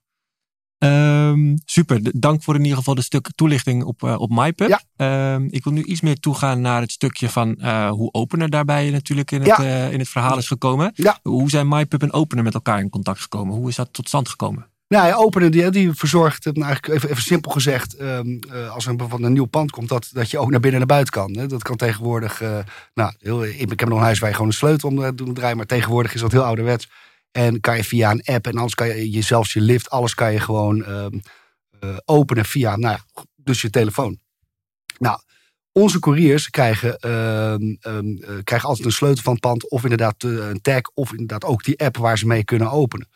Ehm, 0.78 1.56
super, 1.64 2.00
dank 2.20 2.42
voor 2.42 2.54
in 2.54 2.62
ieder 2.62 2.76
geval 2.78 2.94
de 2.94 3.02
stuk 3.02 3.28
toelichting 3.34 3.84
op, 3.84 4.02
eh 4.02 4.20
op 4.20 4.30
MyPub. 4.30 4.68
Ja. 4.68 4.80
Ehm, 4.96 5.46
ik 5.50 5.64
wil 5.64 5.72
nu 5.72 5.82
iets 5.82 6.00
meer 6.00 6.20
toegaan 6.20 6.60
naar 6.60 6.80
het 6.80 6.90
stukje 6.92 7.28
van 7.28 7.56
eh, 7.56 7.90
hoe 7.90 8.12
Opener 8.12 8.50
daarbij 8.50 8.90
natuurlijk 8.90 9.30
in 9.30 9.38
het, 9.38 9.48
Ja. 9.48 9.58
eh, 9.64 9.92
in 9.92 9.98
het 9.98 10.08
verhaal 10.08 10.38
is 10.38 10.46
gekomen. 10.46 10.90
Ja. 10.94 11.18
Hoe 11.22 11.50
zijn 11.50 11.68
MyPub 11.68 12.02
en 12.02 12.12
Opener 12.12 12.44
met 12.44 12.54
elkaar 12.54 12.80
in 12.80 12.90
contact 12.90 13.20
gekomen? 13.20 13.54
Hoe 13.54 13.68
is 13.68 13.76
dat 13.76 13.88
tot 13.92 14.08
stand 14.08 14.28
gekomen? 14.28 14.66
Nou 14.88 15.06
ja, 15.06 15.14
Opener 15.14 15.50
die, 15.50 15.70
die 15.70 15.92
verzorgt, 15.92 16.44
nou 16.44 16.62
eigenlijk 16.62 16.94
even, 16.94 17.10
even 17.10 17.22
simpel 17.22 17.50
gezegd, 17.50 17.94
ehm, 17.96 18.38
eh, 18.50 18.74
als 18.74 18.86
er 18.86 18.96
bijvoorbeeld 18.96 19.28
een 19.28 19.34
nieuw 19.36 19.44
pand 19.44 19.70
komt, 19.70 19.88
dat, 19.88 20.08
dat 20.12 20.30
je 20.30 20.38
ook 20.38 20.50
naar 20.50 20.60
binnen 20.60 20.80
en 20.80 20.86
naar 20.86 20.96
buiten 20.96 21.12
kan. 21.14 21.36
Hè. 21.36 21.46
Dat 21.46 21.62
kan 21.62 21.76
tegenwoordig, 21.76 22.40
nou, 22.94 23.12
heel, 23.18 23.44
ik, 23.44 23.80
heb 23.80 23.88
nog 23.88 23.98
een 23.98 24.04
huis 24.04 24.18
waar 24.18 24.28
je 24.28 24.34
gewoon 24.34 24.50
een 24.50 24.56
sleutel 24.56 24.88
om 24.88 25.16
te 25.16 25.32
draaien, 25.32 25.56
maar 25.56 25.66
tegenwoordig 25.66 26.14
is 26.14 26.20
dat 26.20 26.32
heel 26.32 26.44
ouderwets. 26.44 26.88
En 27.36 27.60
kan 27.60 27.76
je 27.76 27.84
via 27.84 28.10
een 28.10 28.24
app 28.24 28.46
en 28.46 28.54
anders 28.54 28.74
kan 28.74 28.86
je, 29.10 29.22
zelfs 29.22 29.52
je 29.52 29.60
lift, 29.60 29.90
alles 29.90 30.14
kan 30.14 30.32
je 30.32 30.40
gewoon 30.40 30.84
ehm, 30.84 31.18
eh, 31.80 31.96
openen 32.04 32.44
via, 32.44 32.76
nou 32.76 32.96
ja, 32.96 33.22
dus 33.36 33.60
je 33.60 33.70
telefoon. 33.70 34.18
Nou, 34.98 35.20
onze 35.72 35.98
couriers 35.98 36.50
krijgen, 36.50 36.98
ehm, 36.98 37.74
ehm, 37.80 38.16
eh, 38.16 38.42
krijgen 38.44 38.68
altijd 38.68 38.86
een 38.86 38.92
sleutel 38.92 39.22
van 39.22 39.32
het 39.32 39.40
pand. 39.40 39.70
Of 39.70 39.82
inderdaad 39.82 40.24
eh, 40.24 40.48
een 40.48 40.60
tag. 40.60 40.80
Of 40.94 41.10
inderdaad 41.10 41.44
ook 41.44 41.64
die 41.64 41.78
app 41.78 41.96
waar 41.96 42.18
ze 42.18 42.26
mee 42.26 42.44
kunnen 42.44 42.70
openen. 42.70 43.08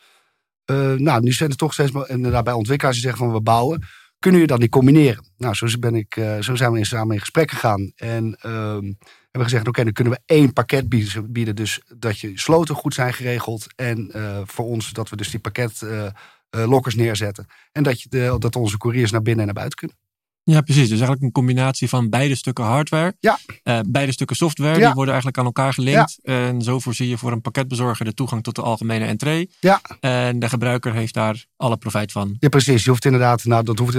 Nou, 0.97 1.21
nu 1.21 1.31
zijn 1.31 1.49
er 1.49 1.55
toch 1.55 1.73
steeds 1.73 1.91
maar 1.91 2.09
inderdaad 2.09 2.43
bij 2.43 2.53
ontwikkelaars 2.53 2.95
die 2.97 3.05
zeggen 3.05 3.25
van 3.25 3.33
we 3.33 3.41
bouwen. 3.41 3.83
Kunnen 4.21 4.41
je 4.41 4.47
dan 4.47 4.59
die 4.59 4.69
combineren? 4.69 5.25
Nou, 5.37 5.53
zo, 5.53 5.67
ben 5.79 5.95
ik, 5.95 6.15
eh, 6.15 6.39
zo 6.39 6.55
zijn 6.55 6.71
we 6.71 6.85
samen 6.85 7.13
in 7.13 7.19
gesprek 7.19 7.51
gegaan. 7.51 7.91
En 7.95 8.35
ehm, 8.39 8.93
hebben 9.21 9.43
gezegd, 9.43 9.67
oké, 9.67 9.83
dan 9.83 9.93
kunnen 9.93 10.13
we 10.13 10.19
één 10.25 10.53
pakket 10.53 10.89
bieden. 11.27 11.55
Dus 11.55 11.81
dat 11.97 12.19
je 12.19 12.39
sloten 12.39 12.75
goed 12.75 12.93
zijn 12.93 13.13
geregeld. 13.13 13.67
En 13.75 14.11
eh, 14.11 14.41
voor 14.45 14.65
ons 14.65 14.91
dat 14.91 15.09
we 15.09 15.15
dus 15.15 15.29
die 15.29 15.39
pakketlokkers 15.39 16.95
neerzetten. 16.95 17.45
En 17.71 17.83
dat, 17.83 18.01
je 18.01 18.09
de, 18.09 18.35
dat 18.39 18.55
onze 18.55 18.77
couriers 18.77 19.11
naar 19.11 19.21
binnen 19.21 19.39
en 19.39 19.45
naar 19.45 19.63
buiten 19.63 19.77
kunnen. 19.77 19.97
Ja, 20.43 20.61
precies. 20.61 20.81
Dus 20.81 20.91
eigenlijk 20.91 21.21
een 21.21 21.31
combinatie 21.31 21.89
van 21.89 22.09
beide 22.09 22.35
stukken 22.35 22.63
hardware. 22.63 23.15
Ja. 23.19 23.39
eh, 23.63 23.79
beide 23.87 24.11
stukken 24.11 24.35
software. 24.35 24.79
Ja. 24.79 24.85
Die 24.85 24.93
worden 24.93 25.13
eigenlijk 25.13 25.37
aan 25.37 25.45
elkaar 25.45 25.73
gelinkt. 25.73 26.19
En 26.23 26.61
zo 26.61 26.79
voorzie 26.79 27.09
je 27.09 27.17
voor 27.17 27.31
een 27.31 27.41
pakketbezorger 27.41 28.05
de 28.05 28.13
toegang 28.13 28.43
tot 28.43 28.55
de 28.55 28.61
algemene 28.61 29.05
entree. 29.05 29.49
Ja. 29.59 29.81
En 29.99 30.39
de 30.39 30.49
gebruiker 30.49 30.93
heeft 30.93 31.13
daar 31.13 31.45
alle 31.57 31.77
profijt 31.77 32.11
van. 32.11 32.35
Ja, 32.39 32.49
precies. 32.49 32.83
Je 32.83 32.89
hoeft 32.89 33.05
inderdaad, 33.05 33.43
nou, 33.43 33.63
dat 33.63 33.79
hoeft, 33.79 33.93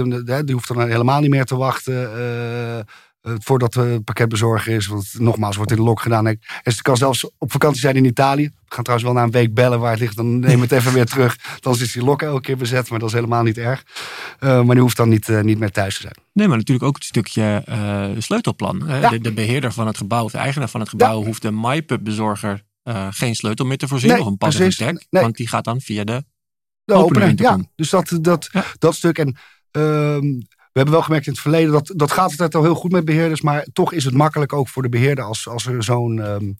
die 0.45 0.53
hoeft 0.53 0.67
dan 0.67 0.87
helemaal 0.87 1.19
niet 1.19 1.29
meer 1.29 1.45
te 1.45 1.55
wachten 1.55 2.17
eh, 2.17 2.79
voordat 3.23 3.73
de 3.73 4.01
pakketbezorger 4.03 4.73
is. 4.75 4.87
Want 4.87 5.13
nogmaals, 5.17 5.55
wordt 5.55 5.71
in 5.71 5.77
de 5.77 5.83
lok 5.83 6.01
gedaan. 6.01 6.27
En 6.27 6.39
het 6.61 6.81
kan 6.81 6.97
zelfs 6.97 7.29
op 7.37 7.51
vakantie 7.51 7.79
zijn 7.81 7.95
in 7.95 8.05
Italië. 8.05 8.43
We 8.45 8.75
gaan 8.79 8.83
trouwens 8.83 9.09
wel 9.09 9.13
na 9.19 9.23
een 9.23 9.31
week 9.31 9.53
bellen 9.53 9.79
waar 9.79 9.91
het 9.91 9.99
ligt. 9.99 10.15
Dan 10.15 10.39
neem 10.39 10.61
het 10.61 10.71
even 10.71 10.93
weer 10.93 11.05
terug. 11.05 11.37
Dan 11.59 11.73
is 11.73 11.91
die 11.91 12.03
lok 12.03 12.21
elke 12.21 12.41
keer 12.41 12.57
bezet, 12.57 12.89
maar 12.89 12.99
dat 12.99 13.07
is 13.07 13.13
helemaal 13.15 13.43
niet 13.43 13.57
erg. 13.57 13.83
Eh, 14.39 14.49
maar 14.63 14.73
die 14.75 14.83
hoeft 14.83 14.97
dan 14.97 15.09
niet, 15.09 15.29
eh, 15.29 15.41
niet 15.41 15.59
meer 15.59 15.71
thuis 15.71 15.95
te 15.95 16.01
zijn. 16.01 16.15
Nee, 16.33 16.47
maar 16.47 16.57
natuurlijk 16.57 16.87
ook 16.87 16.95
het 16.95 17.03
stukje 17.03 17.61
eh, 17.65 18.05
sleutelplan. 18.17 18.87
Eh, 18.87 19.01
Ja. 19.01 19.09
de, 19.09 19.19
de 19.19 19.33
beheerder 19.33 19.71
van 19.71 19.87
het 19.87 19.97
gebouw, 19.97 20.23
of 20.23 20.31
de 20.31 20.37
eigenaar 20.37 20.69
van 20.69 20.79
het 20.79 20.89
gebouw, 20.89 21.23
hoeft 21.23 21.41
de 21.41 21.51
MyPub-bezorger 21.51 22.63
eh, 22.83 23.07
geen 23.11 23.35
sleutel 23.35 23.65
meer 23.65 23.77
te 23.77 23.87
voorzien. 23.87 24.09
Nee, 24.11 24.19
of 24.21 24.25
een 24.27 24.37
pas 24.37 24.55
tag. 24.55 24.77
Nee. 24.77 24.97
Want 25.09 25.35
die 25.37 25.47
gaat 25.47 25.63
dan 25.63 25.81
via 25.81 26.03
de. 26.03 26.23
De 26.85 26.93
Opener 26.93 27.33
ja. 27.35 27.59
Dus 27.75 27.89
dat, 27.89 28.17
dat, 28.21 28.49
Ja. 28.51 28.65
dat 28.79 28.95
stuk. 28.95 29.17
En 29.17 29.35
ehm, 29.71 30.25
hebben 30.79 30.93
wel 30.93 31.03
gemerkt 31.03 31.25
in 31.25 31.31
het 31.31 31.41
verleden, 31.41 31.71
dat, 31.71 31.91
dat 31.95 32.11
gaat 32.11 32.29
altijd 32.29 32.55
al 32.55 32.63
heel 32.63 32.75
goed 32.75 32.91
met 32.91 33.05
beheerders. 33.05 33.41
Maar 33.41 33.67
toch 33.73 33.93
is 33.93 34.03
het 34.05 34.13
makkelijk 34.13 34.53
ook 34.53 34.69
voor 34.69 34.81
de 34.81 34.89
beheerder 34.89 35.23
als, 35.23 35.47
als 35.47 35.65
er 35.65 35.83
zo'n... 35.83 36.21
ehm, 36.21 36.51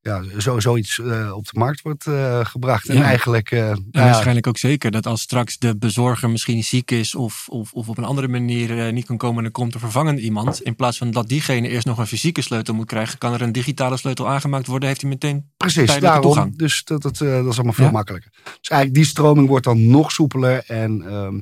ja, 0.00 0.22
zo, 0.38 0.60
zoiets 0.60 0.98
eh, 0.98 1.32
op 1.36 1.44
de 1.44 1.58
markt 1.58 1.82
wordt 1.82 2.06
eh, 2.06 2.40
gebracht. 2.44 2.88
En 2.88 2.96
Ja. 2.96 3.02
eigenlijk... 3.02 3.50
eh, 3.50 3.70
En 3.70 3.88
ja, 3.90 4.04
waarschijnlijk 4.04 4.46
ook 4.46 4.58
zeker 4.58 4.90
dat 4.90 5.06
als 5.06 5.20
straks 5.20 5.58
de 5.58 5.76
bezorger 5.76 6.30
misschien 6.30 6.64
ziek 6.64 6.90
is 6.90 7.14
of, 7.14 7.44
of, 7.48 7.72
of 7.72 7.88
op 7.88 7.98
een 7.98 8.04
andere 8.04 8.28
manier 8.28 8.92
niet 8.92 9.06
kan 9.06 9.16
komen 9.16 9.38
en 9.38 9.44
er 9.44 9.50
komt 9.50 9.74
er 9.74 9.80
vervangend 9.80 10.18
iemand. 10.20 10.62
In 10.62 10.76
plaats 10.76 10.98
van 10.98 11.10
dat 11.10 11.28
diegene 11.28 11.68
eerst 11.68 11.86
nog 11.86 11.98
een 11.98 12.06
fysieke 12.06 12.42
sleutel 12.42 12.74
moet 12.74 12.86
krijgen, 12.86 13.18
kan 13.18 13.32
er 13.32 13.42
een 13.42 13.52
digitale 13.52 13.96
sleutel 13.96 14.28
aangemaakt 14.28 14.66
worden. 14.66 14.88
Heeft 14.88 15.00
hij 15.00 15.10
meteen. 15.10 15.50
Precies, 15.56 15.98
daarom. 15.98 16.22
toegang. 16.22 16.58
Dus 16.58 16.84
dat, 16.84 17.02
dat, 17.02 17.18
dat 17.18 17.46
is 17.46 17.54
allemaal 17.56 17.72
veel 17.72 17.84
Ja. 17.84 17.90
makkelijker. 17.90 18.30
Dus 18.60 18.68
eigenlijk 18.68 18.94
die 18.94 19.04
stroming 19.04 19.48
wordt 19.48 19.64
dan 19.64 19.86
nog 19.90 20.12
soepeler. 20.12 20.64
En, 20.66 21.02
ehm 21.08 21.38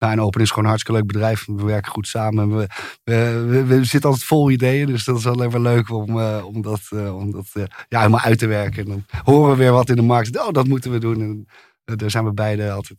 nou, 0.00 0.12
en 0.12 0.20
Open 0.20 0.40
is 0.40 0.48
gewoon 0.48 0.64
een 0.64 0.70
hartstikke 0.70 1.00
leuk 1.00 1.10
bedrijf. 1.12 1.44
We 1.46 1.64
werken 1.64 1.92
goed 1.92 2.06
samen. 2.06 2.56
We, 2.56 2.66
we, 3.04 3.44
we, 3.48 3.64
we 3.64 3.84
zitten 3.84 4.10
altijd 4.10 4.26
vol 4.28 4.50
ideeën. 4.50 4.86
Dus 4.86 5.04
dat 5.04 5.18
is 5.18 5.26
alleen 5.26 5.50
maar 5.50 5.60
leuk 5.60 5.90
om, 5.90 6.20
eh, 6.20 6.44
om 6.46 6.62
dat, 6.62 6.80
eh, 6.90 7.16
om 7.16 7.30
dat 7.30 7.46
eh, 7.52 7.62
ja, 7.88 7.98
helemaal 7.98 8.20
uit 8.20 8.38
te 8.38 8.46
werken. 8.46 8.82
En 8.84 8.88
dan 8.88 9.04
horen 9.24 9.50
we 9.50 9.56
weer 9.56 9.72
wat 9.72 9.88
in 9.88 9.96
de 9.96 10.02
markt. 10.02 10.38
Oh, 10.38 10.52
dat 10.52 10.66
moeten 10.66 10.90
we 10.90 10.98
doen. 10.98 11.20
En 11.20 11.96
daar 11.96 12.10
zijn 12.10 12.24
we 12.24 12.32
beide 12.32 12.70
altijd 12.70 12.98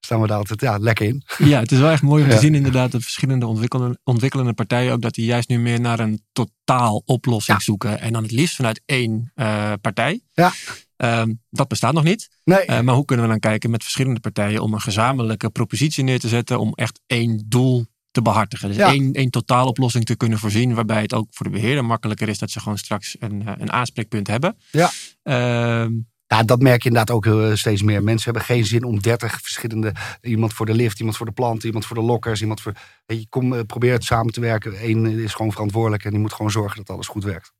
staan 0.00 0.20
we 0.20 0.26
daar 0.26 0.38
altijd 0.38 0.60
ja, 0.60 0.78
lekker 0.78 1.06
in. 1.06 1.22
Ja, 1.38 1.60
het 1.60 1.72
is 1.72 1.78
wel 1.78 1.90
echt 1.90 2.02
mooi 2.02 2.22
om 2.22 2.28
te 2.28 2.34
Ja. 2.34 2.40
zien 2.40 2.54
inderdaad 2.54 2.92
dat 2.92 3.02
verschillende 3.02 3.46
ontwikkelende, 3.46 3.98
ontwikkelende 4.04 4.52
partijen 4.52 4.92
ook 4.92 5.00
dat 5.02 5.14
die 5.14 5.24
juist 5.24 5.48
nu 5.48 5.58
meer 5.58 5.80
naar 5.80 5.98
een 6.00 6.22
totaal 6.32 7.02
oplossing 7.04 7.58
Ja. 7.58 7.64
zoeken. 7.64 8.00
En 8.00 8.12
dan 8.12 8.22
het 8.22 8.32
liefst 8.32 8.56
vanuit 8.56 8.82
één 8.86 9.32
partij. 9.80 10.20
Ja. 10.32 10.52
Ehm, 11.00 11.32
dat 11.50 11.68
bestaat 11.68 11.92
nog 11.92 12.04
niet. 12.04 12.28
Nee, 12.44 12.58
Eh, 12.58 12.80
maar 12.80 12.94
hoe 12.94 13.04
kunnen 13.04 13.24
we 13.24 13.30
dan 13.30 13.40
kijken 13.40 13.70
met 13.70 13.82
verschillende 13.82 14.20
partijen 14.20 14.62
om 14.62 14.74
een 14.74 14.80
gezamenlijke 14.80 15.50
propositie 15.50 16.04
neer 16.04 16.18
te 16.20 16.28
zetten 16.28 16.58
om 16.60 16.72
echt 16.74 17.00
één 17.06 17.44
doel 17.48 17.86
te 18.10 18.22
behartigen. 18.22 18.68
Dus 18.68 18.76
Ja. 18.76 18.86
één, 18.92 19.12
één 19.12 19.30
totaaloplossing 19.30 20.04
te 20.04 20.16
kunnen 20.16 20.38
voorzien 20.38 20.74
waarbij 20.74 21.02
het 21.02 21.14
ook 21.14 21.26
voor 21.30 21.46
de 21.46 21.52
beheerder 21.52 21.84
makkelijker 21.84 22.28
is 22.28 22.38
dat 22.38 22.50
ze 22.50 22.60
gewoon 22.60 22.78
straks 22.78 23.16
een, 23.18 23.46
eh, 23.46 23.52
een 23.58 23.72
aanspreekpunt 23.72 24.26
hebben. 24.26 24.56
Ja. 24.70 24.90
Ehm, 25.22 25.92
Ja, 26.26 26.42
dat 26.42 26.60
merk 26.60 26.82
je 26.82 26.88
inderdaad 26.88 27.16
ook 27.16 27.26
eh, 27.26 27.54
steeds 27.54 27.82
meer. 27.82 28.02
Mensen 28.02 28.24
hebben 28.24 28.42
geen 28.42 28.64
zin 28.64 28.84
om 28.84 29.00
30 29.00 29.40
verschillende. 29.40 29.92
Iemand 30.20 30.52
voor 30.52 30.66
de 30.66 30.74
lift, 30.74 30.98
iemand 30.98 31.16
voor 31.16 31.26
de 31.26 31.32
planten, 31.32 31.66
iemand 31.66 31.86
voor 31.86 31.96
de 31.96 32.02
lokkers, 32.02 32.40
iemand 32.40 32.60
voor. 32.60 32.72
Weet 33.06 33.20
je, 33.20 33.26
kom, 33.28 33.66
probeer 33.66 33.92
het 33.92 34.04
samen 34.04 34.32
te 34.32 34.40
werken. 34.40 34.88
Eén 34.88 35.06
is 35.06 35.34
gewoon 35.34 35.52
verantwoordelijk 35.52 36.04
en 36.04 36.10
die 36.10 36.18
moet 36.20 36.32
gewoon 36.32 36.50
zorgen 36.50 36.76
dat 36.76 36.90
alles 36.90 37.06
goed 37.06 37.24
werkt. 37.24 37.52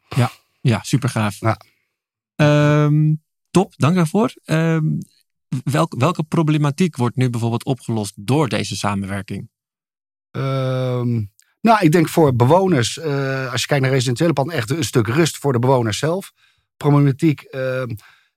Ja, 0.61 0.81
super 0.83 1.09
gaaf. 1.09 1.37
Ja. 1.41 1.61
Ehm, 2.37 3.15
top, 3.51 3.73
dank 3.77 3.95
daarvoor. 3.95 4.33
Welk, 5.65 5.95
welke 5.99 6.23
problematiek 6.23 6.97
wordt 6.97 7.17
nu 7.17 7.31
bijvoorbeeld 7.31 7.65
opgelost 7.65 8.13
door 8.17 8.49
deze 8.49 8.77
samenwerking? 8.77 9.49
Ehm, 10.31 11.23
nou, 11.61 11.79
ik 11.81 11.93
denk 11.93 12.09
voor 12.09 12.37
bewoners, 12.37 12.99
eh, 12.99 13.53
als 13.53 13.61
je 13.61 13.67
kijkt 13.67 13.83
naar 13.83 13.93
residentiële 13.93 14.33
panden, 14.33 14.55
echt 14.55 14.71
een 14.71 14.85
stuk 14.85 15.07
rust 15.07 15.37
voor 15.37 15.53
de 15.53 15.59
bewoners 15.59 15.99
zelf. 15.99 16.33
Problematiek, 16.77 17.41
ehm, 17.41 17.95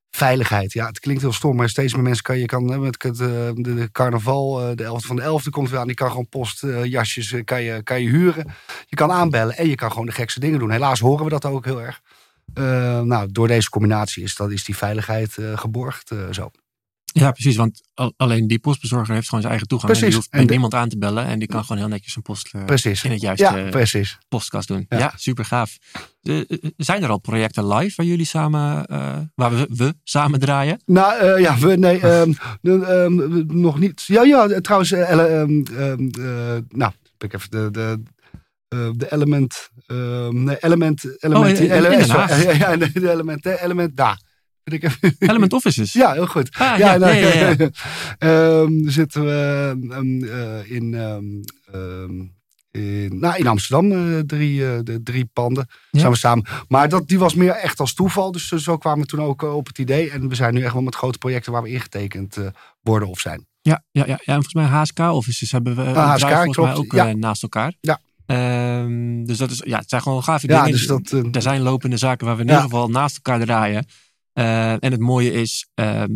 veiligheid. 0.10 0.74
Ja, 0.74 0.88
het 0.88 1.00
klinkt 1.00 1.22
heel 1.22 1.34
stom, 1.34 1.56
maar 1.56 1.70
steeds 1.70 1.94
meer 1.94 2.04
mensen 2.04 2.24
kan 2.24 2.40
je 2.40 2.46
kan 2.46 2.74
eh, 2.74 2.80
met 2.80 3.04
het, 3.04 3.20
eh, 3.20 3.28
de, 3.54 3.90
carnaval, 3.92 4.76
de 4.76 4.84
11 4.84 5.06
van 5.06 5.16
de 5.16 5.22
11e 5.22 5.50
komt 5.50 5.70
weer 5.70 5.80
aan. 5.80 5.88
Die 5.88 5.96
kan 5.96 6.10
gewoon 6.10 6.30
postjasjes 6.30 7.36
kan 7.44 7.64
je, 7.64 7.84
kan 7.84 8.02
je 8.02 8.10
huren. 8.10 8.46
Je 8.86 8.96
kan 8.96 9.12
aanbellen 9.12 9.58
en 9.58 9.70
je 9.70 9.76
kan 9.76 9.92
gewoon 9.92 10.06
de 10.06 10.12
gekste 10.12 10.40
dingen 10.40 10.60
doen. 10.60 10.72
Helaas 10.72 11.00
horen 11.00 11.24
we 11.24 11.30
dat 11.30 11.46
ook 11.46 11.66
heel 11.66 11.82
erg. 11.82 12.02
Eh, 12.54 13.02
nou, 13.02 13.32
door 13.32 13.48
deze 13.48 13.70
combinatie 13.70 14.24
is, 14.24 14.36
dat, 14.36 14.52
is 14.52 14.64
die 14.64 14.78
veiligheid 14.78 15.38
eh, 15.38 15.58
geborgd. 15.58 16.12
eh, 16.12 16.18
zo. 16.32 16.52
Ja, 17.06 17.32
precies, 17.32 17.56
want 17.56 17.82
al- 17.94 18.14
alleen 18.18 18.48
die 18.48 18.60
postbezorger 18.60 19.14
heeft 19.14 19.26
gewoon 19.26 19.40
zijn 19.42 19.52
eigen 19.54 19.68
toegang. 19.70 19.92
En 19.94 19.98
Precies. 20.00 20.16
die 20.16 20.24
hoeft 20.24 20.34
En 20.34 20.40
met 20.40 20.48
de- 20.48 20.54
niemand 20.54 20.74
aan 20.74 20.90
te 20.90 20.98
bellen 20.98 21.26
en 21.26 21.40
die 21.40 21.48
kan 21.48 21.62
gewoon 21.62 21.78
heel 21.78 21.88
netjes 21.88 22.12
zijn 22.12 22.24
post 22.24 22.52
Precies. 22.66 23.04
in 23.04 23.12
het 23.12 23.22
juiste 23.22 23.44
Ja, 23.46 23.70
precies. 23.70 24.18
postkast 24.28 24.68
doen. 24.68 24.86
Ja, 24.90 24.98
Ja. 24.98 25.14
super 25.16 25.46
gaaf. 25.46 25.78
Zijn 26.78 27.04
er 27.04 27.10
al 27.10 27.18
projecten 27.20 27.68
live 27.68 27.94
waar 27.96 28.06
jullie 28.06 28.26
samen, 28.26 28.86
waar 29.36 29.52
we, 29.56 29.68
we 29.70 29.94
samen 30.04 30.40
draaien? 30.40 30.82
Nou 30.86 31.40
ja, 31.42 31.58
we, 31.58 31.76
nee, 31.76 32.00
ehm, 32.00 32.32
ehm, 32.84 33.46
nog 33.62 33.80
niet. 33.80 34.04
Ja, 34.08 34.24
ja, 34.24 34.62
trouwens, 34.62 34.92
eh, 34.92 35.12
ehm, 35.42 35.62
ehm, 35.78 36.08
eh, 36.20 36.58
nou, 36.70 36.92
ik 37.18 37.34
even 37.34 37.50
de, 37.52 37.70
de, 37.72 38.04
de 38.96 39.12
element, 39.12 39.70
ehm, 39.88 40.44
nee, 40.44 40.58
element, 40.60 41.04
element, 41.24 41.58
Den 41.58 41.72
element, 41.72 42.08
ja, 42.62 42.76
de 42.78 43.12
element, 43.12 43.46
element, 43.46 43.98
daar. 43.98 44.22
Element 45.20 45.54
Offices. 45.54 45.94
ja, 46.04 46.14
heel 46.14 46.28
goed. 46.28 46.50
Ah, 46.58 46.78
Ja, 46.78 46.92
ja, 46.94 46.98
nou, 46.98 47.14
ja, 47.16 47.34
ja, 47.34 47.54
ja. 47.58 47.70
ehm, 48.64 48.88
zitten 48.90 49.24
we 49.26 49.74
ehm, 49.90 50.24
eh, 50.24 50.72
in, 50.72 50.94
in, 52.72 53.20
nou, 53.20 53.36
in 53.38 53.48
Amsterdam, 53.48 53.92
eh, 53.92 54.20
drie, 54.20 54.66
eh, 54.74 54.80
de 54.84 55.04
drie 55.04 55.30
panden. 55.34 55.68
Zijn 55.92 56.12
we 56.12 56.18
samen. 56.18 56.46
Maar 56.68 56.90
dat, 56.90 57.08
die 57.08 57.20
was 57.20 57.34
meer 57.34 57.52
echt 57.52 57.80
als 57.80 57.94
toeval. 57.94 58.32
Dus 58.32 58.52
eh, 58.52 58.60
zo 58.60 58.78
kwamen 58.78 59.00
we 59.02 59.06
toen 59.08 59.22
ook 59.22 59.44
eh, 59.44 59.56
op 59.56 59.68
het 59.68 59.78
idee. 59.78 60.10
En 60.12 60.30
we 60.30 60.36
zijn 60.36 60.54
nu 60.54 60.64
echt 60.64 60.74
wel 60.74 60.82
met 60.82 60.96
grote 60.96 61.18
projecten 61.18 61.52
waar 61.52 61.64
we 61.64 61.70
ingetekend 61.70 62.38
eh, 62.38 62.46
worden 62.82 63.08
of 63.08 63.20
zijn. 63.20 63.48
Ja, 63.62 63.84
ja, 63.92 64.02
ja, 64.06 64.08
ja. 64.08 64.18
En 64.26 64.44
volgens 64.44 64.54
mij 64.54 64.66
HSK 64.66 65.00
offices 65.00 65.52
hebben 65.52 65.76
we 65.76 65.82
Ah, 65.82 66.12
HSK, 66.14 66.28
volgens 66.30 66.58
mij 66.58 66.74
ook 66.76 66.92
Ja. 66.92 67.08
eh, 67.08 67.14
naast 67.16 67.44
elkaar. 67.44 67.74
Ja. 67.82 68.00
Ehm, 68.84 69.24
dus 69.26 69.38
dat 69.38 69.52
is, 69.52 69.62
ja, 69.66 69.80
het 69.80 69.90
zijn 69.90 70.02
gewoon 70.02 70.24
gave 70.24 70.48
Ja, 70.48 70.64
dingen. 70.64 70.78
dus 70.78 70.88
dat. 70.88 71.12
eh, 71.12 71.24
Er 71.32 71.42
zijn 71.42 71.62
lopende 71.62 71.98
zaken 71.98 72.26
waar 72.26 72.36
we 72.36 72.42
in 72.42 72.48
Ja. 72.48 72.54
ieder 72.54 72.70
geval 72.70 72.90
naast 72.90 73.16
elkaar 73.16 73.40
draaien. 73.46 73.86
Eh, 74.34 74.72
en 74.72 74.92
het 74.92 75.00
mooie 75.00 75.32
is, 75.32 75.68
ehm, 75.74 76.12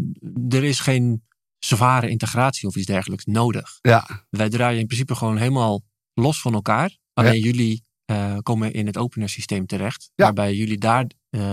er 0.50 0.64
is 0.64 0.80
geen 0.80 1.24
zware 1.60 2.10
integratie 2.10 2.68
of 2.68 2.76
iets 2.76 2.86
dergelijks 2.86 3.26
nodig. 3.26 3.78
ja, 3.82 4.26
Wij 4.30 4.50
draaien 4.50 4.80
in 4.80 4.86
principe 4.88 5.16
gewoon 5.16 5.38
helemaal 5.38 5.84
los 6.14 6.42
van 6.42 6.54
elkaar. 6.54 6.98
Alleen 7.14 7.40
jullie 7.42 7.86
eh, 8.06 8.38
komen 8.44 8.74
in 8.74 8.86
het 8.86 8.98
opener 8.98 9.30
systeem 9.30 9.66
terecht. 9.66 10.12
Waarbij 10.16 10.56
jullie 10.56 10.78
daar 10.78 11.06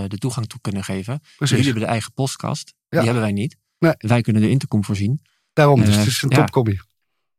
de 0.08 0.18
toegang 0.18 0.46
toe 0.46 0.60
kunnen 0.60 0.84
geven. 0.84 1.20
precies. 1.36 1.48
Jullie 1.56 1.64
hebben 1.64 1.82
de 1.82 1.88
eigen 1.88 2.12
postkast. 2.12 2.74
Ja. 2.88 2.98
Die 2.98 3.04
hebben 3.08 3.22
wij 3.22 3.32
niet. 3.32 3.56
Nee. 3.78 3.92
Wij 3.98 4.20
kunnen 4.20 4.42
de 4.42 4.50
intercom 4.50 4.84
voorzien. 4.84 5.20
Daarom, 5.52 5.84
dus 5.84 5.96
het 5.96 6.06
is 6.06 6.22
een 6.22 6.28
topcombi. 6.28 6.78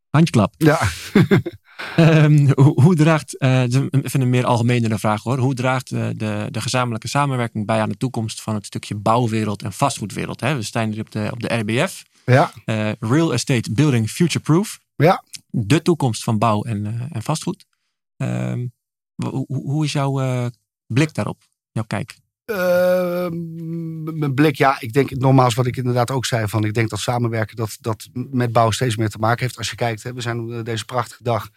Handjeklap. 0.10 0.54
Ja. 0.58 0.80
Ehm, 1.96 2.52
hoe, 2.62 2.82
hoe 2.82 2.96
draagt, 2.96 3.36
een- 3.42 3.90
even 4.04 4.22
een 4.22 4.30
meer 4.30 4.46
algemenere 4.46 5.00
vraag 5.00 5.24
hoor. 5.24 5.38
Hoe 5.38 5.54
draagt 5.54 5.92
eh, 5.92 6.08
de, 6.16 6.48
de 6.52 6.62
gezamenlijke 6.62 7.08
samenwerking 7.08 7.66
bij 7.66 7.80
aan 7.82 7.90
de 7.90 7.98
toekomst 7.98 8.42
van 8.42 8.54
het 8.56 8.66
stukje 8.66 8.96
bouwwereld 8.96 9.62
en 9.64 9.74
vastgoedwereld? 9.74 10.40
Hè? 10.42 10.56
We 10.56 10.62
staan 10.62 10.92
hier 10.92 11.00
op 11.02 11.12
de, 11.12 11.28
op 11.32 11.40
de 11.40 11.54
RBF. 11.56 12.04
ja, 12.26 12.52
eh, 12.66 12.92
Real 13.00 13.34
Estate 13.34 13.72
Building 13.72 14.10
Future 14.10 14.40
Proof. 14.44 14.80
Ja. 14.96 15.24
De 15.50 15.82
toekomst 15.82 16.24
van 16.24 16.38
bouw 16.38 16.64
en, 16.64 17.08
en 17.12 17.24
vastgoed. 17.24 17.66
Ehm, 18.18 18.68
hoe, 19.48 19.86
is 19.86 19.92
jouw 19.92 20.50
blik 20.88 21.14
daarop? 21.14 21.44
Jouw 21.72 21.84
kijk? 21.84 22.16
Ehm, 22.46 24.20
mijn 24.20 24.34
blik, 24.34 24.56
ja, 24.56 24.80
ik 24.80 24.94
denk 24.94 25.10
nogmaals 25.12 25.54
wat 25.54 25.66
ik 25.66 25.78
inderdaad 25.78 26.12
ook 26.12 26.26
zei. 26.26 26.48
Van, 26.48 26.64
ik 26.64 26.74
denk 26.74 26.90
dat 26.90 27.00
samenwerken 27.00 27.56
dat, 27.56 27.78
dat 27.80 28.08
met 28.14 28.52
bouw 28.52 28.72
steeds 28.72 28.96
meer 28.96 29.10
te 29.10 29.18
maken 29.18 29.44
heeft. 29.44 29.58
Als 29.58 29.70
je 29.70 29.76
kijkt, 29.76 30.04
hè, 30.04 30.14
we 30.14 30.22
zijn 30.22 30.40
op 30.40 30.66
deze 30.66 30.86
prachtige 30.86 31.24
dag. 31.24 31.50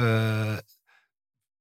Eh, 0.00 0.56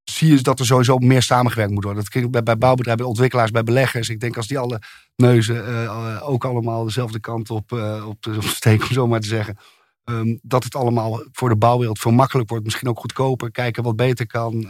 zie 0.03 0.35
je 0.35 0.41
dat 0.41 0.59
er 0.59 0.65
sowieso 0.65 0.97
meer 0.97 1.21
samengewerkt 1.21 1.71
moet 1.71 1.83
worden. 1.83 2.03
Dat 2.03 2.11
klinkt 2.11 2.43
bij, 2.43 2.57
bouwbedrijven, 2.57 2.97
bij 2.97 3.11
ontwikkelaars, 3.11 3.51
bij 3.51 3.63
beleggers. 3.63 4.09
Ik 4.09 4.19
denk 4.19 4.37
als 4.37 4.47
die 4.47 4.59
alle 4.59 4.81
neuzen 5.15 5.67
eh, 5.67 6.29
ook 6.29 6.45
allemaal 6.45 6.83
dezelfde 6.83 7.19
kant 7.19 7.49
op, 7.49 7.71
eh, 7.71 8.07
op, 8.07 8.25
op 8.27 8.43
steken, 8.43 8.87
om 8.87 8.93
zo 8.93 9.07
maar 9.07 9.19
te 9.19 9.27
zeggen. 9.27 9.57
ehm, 10.03 10.37
dat 10.41 10.63
het 10.63 10.75
allemaal 10.75 11.23
voor 11.31 11.49
de 11.49 11.57
bouwwereld 11.57 11.99
veel 11.99 12.11
makkelijker 12.11 12.49
wordt. 12.49 12.65
Misschien 12.65 12.89
ook 12.89 12.99
goedkoper. 12.99 13.51
Kijken 13.51 13.83
wat 13.83 13.95
beter 13.95 14.27
kan. 14.27 14.69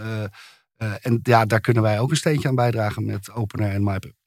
en 0.78 1.20
ja, 1.24 1.46
daar 1.46 1.62
kunnen 1.62 1.84
wij 1.84 2.00
ook 2.00 2.10
een 2.10 2.16
steentje 2.16 2.48
aan 2.48 2.56
bijdragen 2.56 3.06
met 3.06 3.32
Opener 3.32 3.72
en 3.72 3.84
MyPub. 3.84 4.19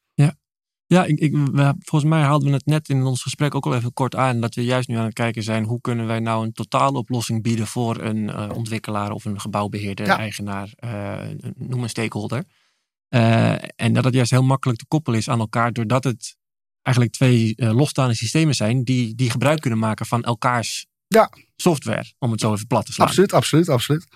Ja, 0.87 1.05
ik, 1.05 1.19
ik, 1.19 1.33
we- 1.37 1.75
volgens 1.79 2.11
mij 2.11 2.21
haalden 2.23 2.49
we 2.49 2.55
het 2.55 2.67
net 2.67 2.89
in 2.89 3.03
ons 3.03 3.23
gesprek 3.23 3.55
ook 3.55 3.67
al 3.67 3.75
even 3.75 3.93
kort 3.93 4.15
aan. 4.17 4.41
Dat 4.41 4.55
we 4.55 4.65
juist 4.65 4.89
nu 4.89 4.97
aan 4.97 5.05
het 5.05 5.15
kijken 5.15 5.43
zijn. 5.43 5.65
Hoe 5.65 5.81
kunnen 5.81 6.07
wij 6.07 6.21
nou 6.21 6.45
een 6.45 6.53
totale 6.53 6.99
oplossing 6.99 7.43
bieden 7.43 7.67
voor 7.67 8.01
een 8.01 8.31
eh, 8.31 8.51
ontwikkelaar 8.55 9.11
of 9.11 9.25
een 9.25 9.41
gebouwbeheerder, 9.41 10.07
Ja. 10.07 10.19
eigenaar, 10.19 10.71
eh, 10.77 11.19
noem 11.55 11.83
een 11.83 11.89
stakeholder. 11.89 12.45
Eh, 13.09 13.53
en 13.77 13.93
dat 13.93 14.05
het 14.05 14.15
juist 14.15 14.31
heel 14.31 14.43
makkelijk 14.43 14.79
te 14.79 14.87
koppelen 14.89 15.19
is 15.19 15.29
aan 15.29 15.39
elkaar. 15.41 15.73
Doordat 15.73 16.05
het 16.05 16.37
eigenlijk 16.83 17.17
twee 17.17 17.55
losstaande 17.57 18.15
systemen 18.15 18.55
zijn. 18.55 18.85
Die, 18.85 19.15
die 19.15 19.31
gebruik 19.31 19.61
kunnen 19.61 19.79
maken 19.79 20.07
van 20.07 20.23
elkaars 20.23 20.87
Ja. 21.07 21.31
software. 21.57 22.12
Om 22.19 22.31
het 22.31 22.41
zo 22.41 22.53
even 22.53 22.67
plat 22.67 22.87
te 22.87 22.93
slaan. 22.93 23.07
Absoluut, 23.07 23.33
absoluut, 23.33 23.69
absoluut. 23.69 24.07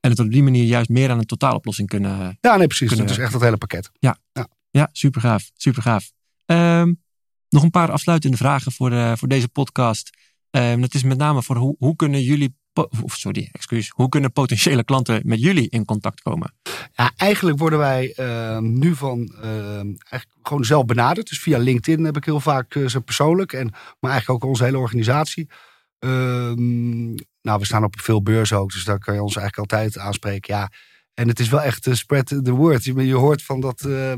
En 0.00 0.10
het 0.10 0.18
op 0.18 0.30
die 0.30 0.42
manier 0.42 0.64
juist 0.64 0.88
meer 0.88 1.10
aan 1.10 1.18
een 1.18 1.26
totaaloplossing 1.26 1.88
kunnen, 1.88 2.38
Ja, 2.40 2.56
nee, 2.56 2.66
precies. 2.66 2.88
Kunnen 2.88 3.06
Dat 3.06 3.16
is 3.16 3.22
echt 3.22 3.32
het 3.32 3.42
hele 3.42 3.56
pakket. 3.56 3.90
Ja, 3.98 4.18
super 4.92 5.20
gaaf. 5.20 5.50
Super 5.54 5.82
gaaf. 5.82 6.12
Ehm, 6.46 6.92
nog 7.48 7.62
een 7.62 7.70
paar 7.70 7.90
afsluitende 7.90 8.36
vragen 8.36 8.72
voor, 8.72 8.90
de, 8.90 9.14
voor 9.16 9.28
deze 9.28 9.48
podcast. 9.48 10.10
Ehm, 10.50 10.80
dat 10.80 10.94
is 10.94 11.02
met 11.02 11.18
name 11.18 11.42
voor 11.42 11.56
hoe, 11.56 11.76
hoe 11.78 11.96
kunnen 11.96 12.22
jullie, 12.22 12.56
of 13.02 13.14
sorry, 13.14 13.48
excuus, 13.52 13.88
hoe 13.88 14.08
kunnen 14.08 14.32
potentiële 14.32 14.84
klanten 14.84 15.20
met 15.24 15.40
jullie 15.40 15.68
in 15.68 15.84
contact 15.84 16.20
komen? 16.20 16.54
Ja, 16.92 17.12
eigenlijk 17.16 17.58
worden 17.58 17.78
wij 17.78 18.12
eh, 18.12 18.58
nu 18.58 18.94
van 18.94 19.34
eh, 19.42 19.76
eigenlijk 19.76 20.38
gewoon 20.42 20.64
zelf 20.64 20.84
benaderd. 20.84 21.28
Dus 21.28 21.40
via 21.40 21.58
LinkedIn 21.58 22.04
heb 22.04 22.16
ik 22.16 22.24
heel 22.24 22.40
vaak 22.40 22.74
eh, 22.74 22.86
ze 22.86 23.00
persoonlijk. 23.00 23.52
En, 23.52 23.70
maar 24.00 24.10
eigenlijk 24.10 24.44
ook 24.44 24.50
onze 24.50 24.64
hele 24.64 24.78
organisatie. 24.78 25.48
Ehm, 25.98 27.14
nou, 27.42 27.58
we 27.58 27.64
staan 27.64 27.84
op 27.84 28.00
veel 28.00 28.22
beurzen 28.22 28.58
ook. 28.58 28.72
Dus 28.72 28.84
daar 28.84 28.98
kan 28.98 29.14
je 29.14 29.22
ons 29.22 29.36
eigenlijk 29.36 29.72
altijd 29.72 29.98
aanspreken. 29.98 30.54
Ja, 30.54 30.70
en 31.14 31.28
het 31.28 31.40
is 31.40 31.48
wel 31.48 31.62
echt 31.62 31.86
eh, 31.86 31.94
spread 31.94 32.26
the 32.26 32.50
word. 32.50 32.84
Je, 32.84 33.06
je 33.06 33.14
hoort 33.14 33.42
van 33.42 33.60
dat 33.60 33.80
eh, 33.80 34.12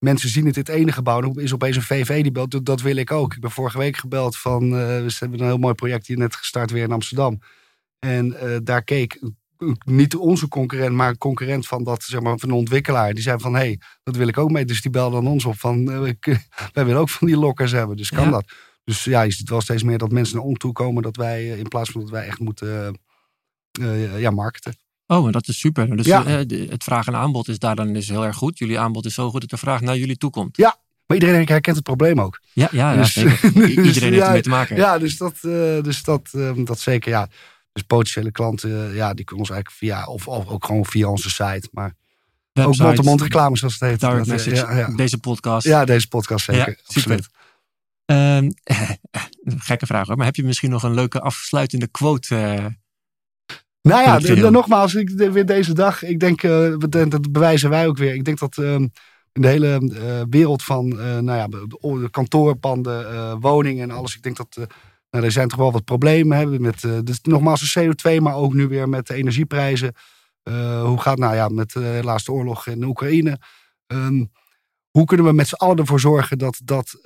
mensen 0.00 0.28
zien 0.28 0.46
het 0.46 0.56
in 0.56 0.62
het 0.62 0.70
ene 0.70 0.92
gebouw. 0.92 1.20
Dan 1.20 1.40
is 1.40 1.52
opeens 1.54 1.76
een 1.76 1.82
VV 1.82 2.22
die 2.22 2.32
belt. 2.32 2.50
Dat, 2.50 2.64
dat 2.64 2.80
wil 2.80 2.96
ik 2.96 3.10
ook. 3.10 3.34
Ik 3.34 3.40
ben 3.40 3.50
vorige 3.50 3.78
week 3.78 3.96
gebeld 3.96 4.36
van... 4.36 4.62
eh, 4.62 4.70
we 4.70 5.16
hebben 5.18 5.40
een 5.40 5.46
heel 5.46 5.58
mooi 5.58 5.74
project 5.74 6.06
hier 6.06 6.16
net 6.18 6.36
gestart 6.36 6.70
weer 6.70 6.82
in 6.82 6.92
Amsterdam. 6.92 7.38
En 7.98 8.34
eh, 8.40 8.56
daar 8.62 8.82
keek 8.84 9.20
niet 9.84 10.16
onze 10.16 10.48
concurrent, 10.48 10.94
maar 10.94 11.08
een 11.08 11.18
concurrent 11.18 11.66
van 11.66 11.84
dat, 11.84 12.02
zeg 12.02 12.20
maar, 12.20 12.38
van 12.38 12.48
een 12.48 12.54
ontwikkelaar. 12.54 13.14
Die 13.14 13.22
zei 13.22 13.38
van, 13.40 13.52
hé, 13.54 13.58
hey, 13.60 13.80
dat 14.02 14.16
wil 14.16 14.28
ik 14.28 14.38
ook 14.38 14.50
mee. 14.50 14.64
Dus 14.64 14.80
die 14.82 14.90
belde 14.90 15.16
aan 15.16 15.26
ons 15.26 15.44
op 15.44 15.58
van, 15.58 15.90
eh, 15.90 16.12
wij 16.72 16.84
willen 16.84 17.00
ook 17.00 17.10
van 17.10 17.26
die 17.26 17.36
lokkers 17.36 17.72
hebben. 17.72 17.96
Dus 17.96 18.10
kan 18.10 18.24
Ja. 18.24 18.30
dat. 18.30 18.52
Dus 18.84 19.04
ja, 19.04 19.22
je 19.22 19.30
ziet 19.32 19.48
wel 19.48 19.60
steeds 19.60 19.82
meer 19.82 19.98
dat 19.98 20.10
mensen 20.12 20.36
naar 20.36 20.44
ons 20.44 20.58
toe 20.58 20.72
komen. 20.72 21.02
Dat 21.02 21.16
wij, 21.16 21.48
in 21.48 21.68
plaats 21.68 21.90
van 21.90 22.00
dat 22.00 22.10
wij 22.10 22.26
echt 22.26 22.38
moeten, 22.38 23.00
ja, 24.18 24.30
marketen. 24.30 24.74
Oh, 25.10 25.26
en 25.26 25.32
dat 25.32 25.48
is 25.48 25.58
super. 25.58 25.96
Dus 25.96 26.06
Ja. 26.06 26.24
eh, 26.24 26.68
het 26.70 26.84
vraag 26.84 27.06
en 27.06 27.14
aanbod 27.16 27.48
is 27.48 27.58
daar 27.58 27.76
dan 27.76 27.92
dus 27.92 28.08
heel 28.08 28.24
erg 28.24 28.36
goed. 28.36 28.58
Jullie 28.58 28.78
aanbod 28.78 29.04
is 29.06 29.14
zo 29.14 29.30
goed 29.30 29.40
dat 29.40 29.50
de 29.50 29.56
vraag 29.56 29.80
naar 29.80 29.96
jullie 29.96 30.16
toe 30.16 30.30
komt. 30.30 30.56
We 30.56 30.72
Maar 31.06 31.16
iedereen 31.16 31.46
herkent 31.48 31.76
het 31.76 31.84
probleem 31.84 32.20
ook. 32.20 32.40
Ja, 32.52 32.68
ja, 32.72 32.92
ja 32.92 32.96
Dus- 32.96 33.12
dus 33.14 33.26
Iedereen 33.54 33.84
heeft 33.84 34.14
ja, 34.14 34.26
ermee 34.26 34.42
te 34.42 34.48
maken. 34.48 34.76
Ja, 34.76 34.98
dus 34.98 35.16
dat, 35.16 35.32
eh, 35.34 35.82
dus 35.82 36.02
dat, 36.02 36.28
eh, 36.32 36.50
dat 36.64 36.78
zeker, 36.80 37.10
ja. 37.10 37.28
Dus 37.72 37.82
potentiële 37.82 38.30
klanten, 38.30 38.94
ja, 38.94 39.14
die 39.14 39.24
kunnen 39.24 39.44
ons 39.46 39.54
eigenlijk 39.54 39.70
via, 39.70 40.06
of, 40.06 40.28
of 40.28 40.46
ook 40.48 40.64
gewoon 40.64 40.84
via 40.86 41.08
onze 41.08 41.30
site. 41.30 41.68
Maar 41.72 41.94
ook 42.54 42.76
mond-to-mond 42.76 43.20
reclame, 43.22 43.56
zoals 43.56 43.74
het 43.78 43.88
heet. 43.90 44.00
Direct 44.00 44.24
eh, 44.26 44.32
message, 44.32 44.56
Ja, 44.56 44.76
ja. 44.78 44.94
deze 44.96 45.18
podcast. 45.18 45.66
ja, 45.66 45.84
deze 45.84 46.08
podcast 46.08 46.44
zeker. 46.44 46.68
Ja, 46.68 46.74
super. 46.92 47.00
absoluut. 47.12 47.28
Ehm, 48.04 48.50
gekke 49.68 49.86
vraag 49.86 50.06
hoor, 50.06 50.16
maar 50.16 50.26
heb 50.26 50.36
je 50.36 50.44
misschien 50.44 50.70
nog 50.70 50.82
een 50.82 50.94
leuke 50.94 51.20
afsluitende 51.20 51.86
quote? 51.86 52.78
Nou 53.82 54.02
ja, 54.02 54.18
de- 54.18 54.34
de- 54.34 54.50
nogmaals, 54.50 54.94
ik, 54.94 55.18
de- 55.18 55.32
weer 55.32 55.46
deze 55.46 55.74
dag. 55.74 56.02
Ik 56.02 56.20
denk, 56.20 56.42
eh, 56.42 56.74
dat 56.78 57.10
dat 57.10 57.32
bewijzen 57.32 57.70
wij 57.70 57.86
ook 57.86 57.96
weer. 57.96 58.14
Ik 58.14 58.24
denk 58.24 58.38
dat 58.38 58.58
ehm, 58.58 58.86
in 59.32 59.42
de 59.42 59.48
hele 59.48 59.68
eh, 59.94 60.22
wereld 60.30 60.62
van 60.62 60.90
eh, 60.90 61.18
nou 61.18 61.38
ja, 61.38 61.46
de, 61.48 61.66
de 62.00 62.08
kantoorpanden, 62.10 63.40
woningen 63.40 63.90
en 63.90 63.96
alles. 63.96 64.16
Ik 64.16 64.22
denk 64.22 64.36
dat 64.36 64.56
nou, 65.10 65.24
er 65.24 65.32
zijn 65.32 65.48
toch 65.48 65.58
wel 65.58 65.72
wat 65.72 65.84
problemen. 65.84 66.38
Hè, 66.38 66.58
met, 66.58 66.80
dus 67.04 67.18
nogmaals 67.22 67.72
de 67.72 67.92
CO2, 67.94 68.20
maar 68.22 68.34
ook 68.34 68.54
nu 68.54 68.68
weer 68.68 68.88
met 68.88 69.06
de 69.06 69.14
energieprijzen. 69.14 69.94
Hoe 70.82 71.00
gaat 71.00 71.18
nou 71.18 71.34
ja, 71.34 71.48
met 71.48 71.74
helaas 71.74 72.24
de 72.24 72.32
oorlog 72.32 72.66
in 72.66 72.84
Oekraïne? 72.84 73.38
Ehm, 73.86 74.24
hoe 74.90 75.04
kunnen 75.04 75.26
we 75.26 75.32
met 75.32 75.48
z'n 75.48 75.54
allen 75.54 75.76
ervoor 75.76 76.00
zorgen 76.00 76.38
dat, 76.38 76.60
dat, 76.64 77.00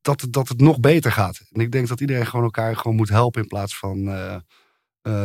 dat, 0.00 0.26
dat 0.30 0.48
het 0.48 0.60
nog 0.60 0.80
beter 0.80 1.12
gaat? 1.12 1.40
En 1.52 1.60
ik 1.60 1.72
denk 1.72 1.88
dat 1.88 2.00
iedereen 2.00 2.26
gewoon 2.26 2.44
elkaar 2.44 2.76
gewoon 2.76 2.96
moet 2.96 3.08
helpen 3.08 3.42
in 3.42 3.48
plaats 3.48 3.78
van 3.78 4.08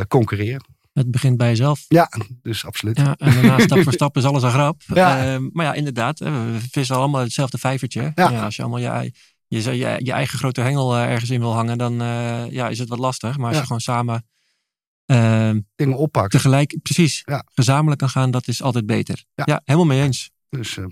concurreren. 0.07 0.65
het 0.93 1.11
begint 1.11 1.38
bij 1.38 1.47
jezelf. 1.47 1.85
Ja, 1.88 2.11
dus 2.41 2.65
absoluut. 2.65 2.97
Ja, 2.97 3.15
en 3.17 3.33
daarna 3.33 3.59
stap 3.59 3.81
voor 3.83 3.93
stap 3.93 4.17
is 4.17 4.23
alles 4.23 4.43
een 4.43 4.51
grap. 4.51 4.81
Ja. 4.93 5.33
Ehm, 5.33 5.50
maar 5.53 5.65
ja, 5.65 5.73
inderdaad, 5.73 6.19
we 6.19 6.57
vissen 6.71 6.95
allemaal 6.95 7.21
hetzelfde 7.21 7.57
vijvertje. 7.57 8.11
Ja. 8.15 8.29
Ja, 8.29 8.43
als 8.43 8.55
je 8.55 8.61
allemaal 8.61 8.79
je, 8.79 9.11
je, 9.47 9.77
je, 9.77 10.00
je 10.03 10.11
eigen 10.11 10.38
grote 10.39 10.61
hengel 10.61 10.95
eh, 10.95 11.11
ergens 11.11 11.29
in 11.29 11.39
wil 11.39 11.53
hangen, 11.53 11.77
dan 11.77 12.01
eh, 12.01 12.51
ja, 12.51 12.69
is 12.69 12.79
het 12.79 12.89
wat 12.89 13.00
lastig. 13.00 13.38
Maar 13.38 13.47
als 13.47 13.57
je 13.57 13.63
gewoon 13.63 13.81
samen 13.81 14.25
ehm, 15.05 15.59
Dingen 15.75 15.97
oppakken. 15.97 16.31
tegelijk, 16.31 16.77
precies, 16.83 17.23
gezamenlijk 17.53 18.00
kan 18.00 18.09
gaan, 18.09 18.31
dat 18.31 18.47
is 18.47 18.61
altijd 18.61 18.85
beter. 18.85 19.23
Ja. 19.35 19.61
Helemaal 19.63 19.88
mee 19.88 20.01
eens. 20.01 20.29
Dus 20.50 20.77
eh, 20.77 20.85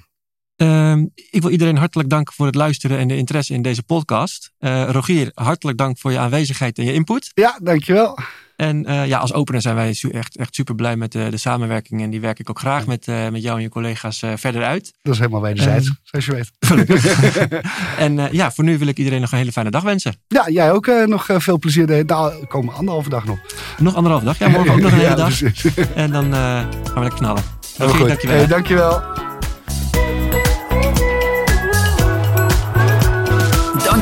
Ehm, 0.59 1.05
ik 1.29 1.41
wil 1.41 1.51
iedereen 1.51 1.77
hartelijk 1.77 2.09
danken 2.09 2.33
voor 2.33 2.45
het 2.45 2.55
luisteren 2.55 2.97
en 2.97 3.07
de 3.07 3.17
interesse 3.17 3.53
in 3.53 3.61
deze 3.61 3.83
podcast. 3.83 4.51
Eh, 4.57 4.89
Rogier, 4.89 5.31
hartelijk 5.33 5.77
dank 5.77 5.97
voor 5.97 6.11
je 6.11 6.19
aanwezigheid 6.19 6.77
en 6.77 6.85
je 6.85 6.93
input. 6.93 7.31
ja, 7.33 7.59
dankjewel. 7.63 8.17
En 8.59 8.85
eh, 8.85 9.05
ja, 9.05 9.17
als 9.17 9.33
opener 9.33 9.61
zijn 9.61 9.75
wij 9.75 9.99
echt, 10.11 10.37
echt 10.37 10.55
super 10.55 10.75
blij 10.75 10.95
met 10.95 11.11
de, 11.11 11.27
de 11.29 11.37
samenwerking. 11.37 12.01
En 12.01 12.09
die 12.09 12.21
werk 12.21 12.39
ik 12.39 12.49
ook 12.49 12.59
graag 12.59 12.85
met, 12.85 13.07
eh, 13.07 13.29
met 13.29 13.41
jou 13.41 13.57
en 13.57 13.61
je 13.63 13.69
collega's 13.69 14.21
eh, 14.21 14.31
verder 14.35 14.63
uit. 14.63 14.93
Dat 15.01 15.13
is 15.13 15.19
helemaal 15.19 15.41
wederzijds, 15.41 15.91
zoals 16.03 16.25
je 16.25 16.31
weet. 16.31 16.51
En 17.97 18.29
ja, 18.31 18.51
voor 18.51 18.63
nu 18.63 18.77
wil 18.77 18.87
ik 18.87 18.97
iedereen 18.97 19.21
nog 19.21 19.31
een 19.31 19.37
hele 19.37 19.51
fijne 19.51 19.69
dag 19.71 19.83
wensen. 19.83 20.15
Ja, 20.27 20.49
jij 20.49 20.71
ook 20.71 20.87
nog 21.05 21.27
veel 21.37 21.59
plezier. 21.59 21.87
De, 21.87 22.03
nou, 22.05 22.45
komen 22.45 22.73
anderhalve 22.73 23.09
dag 23.09 23.25
nog. 23.25 23.37
Nog 23.77 23.95
anderhalf 23.95 24.23
dag. 24.23 24.37
Ja, 24.39 24.47
morgen 24.47 24.71
ook 24.73 24.79
nog 24.79 24.91
een 24.91 24.97
hele 25.03 25.09
Ja, 25.09 25.15
dag. 25.15 25.37
precies. 25.37 25.65
En 25.95 26.11
dan 26.11 26.33
gaan 26.33 26.69
we 26.93 26.99
lekker 26.99 27.19
knallen. 27.19 27.43
Heel 27.77 27.87
Rogier, 27.87 27.99
goed. 27.99 28.07
dankjewel. 28.07 28.37
Hey, 28.37 28.47
dankjewel. 28.47 29.01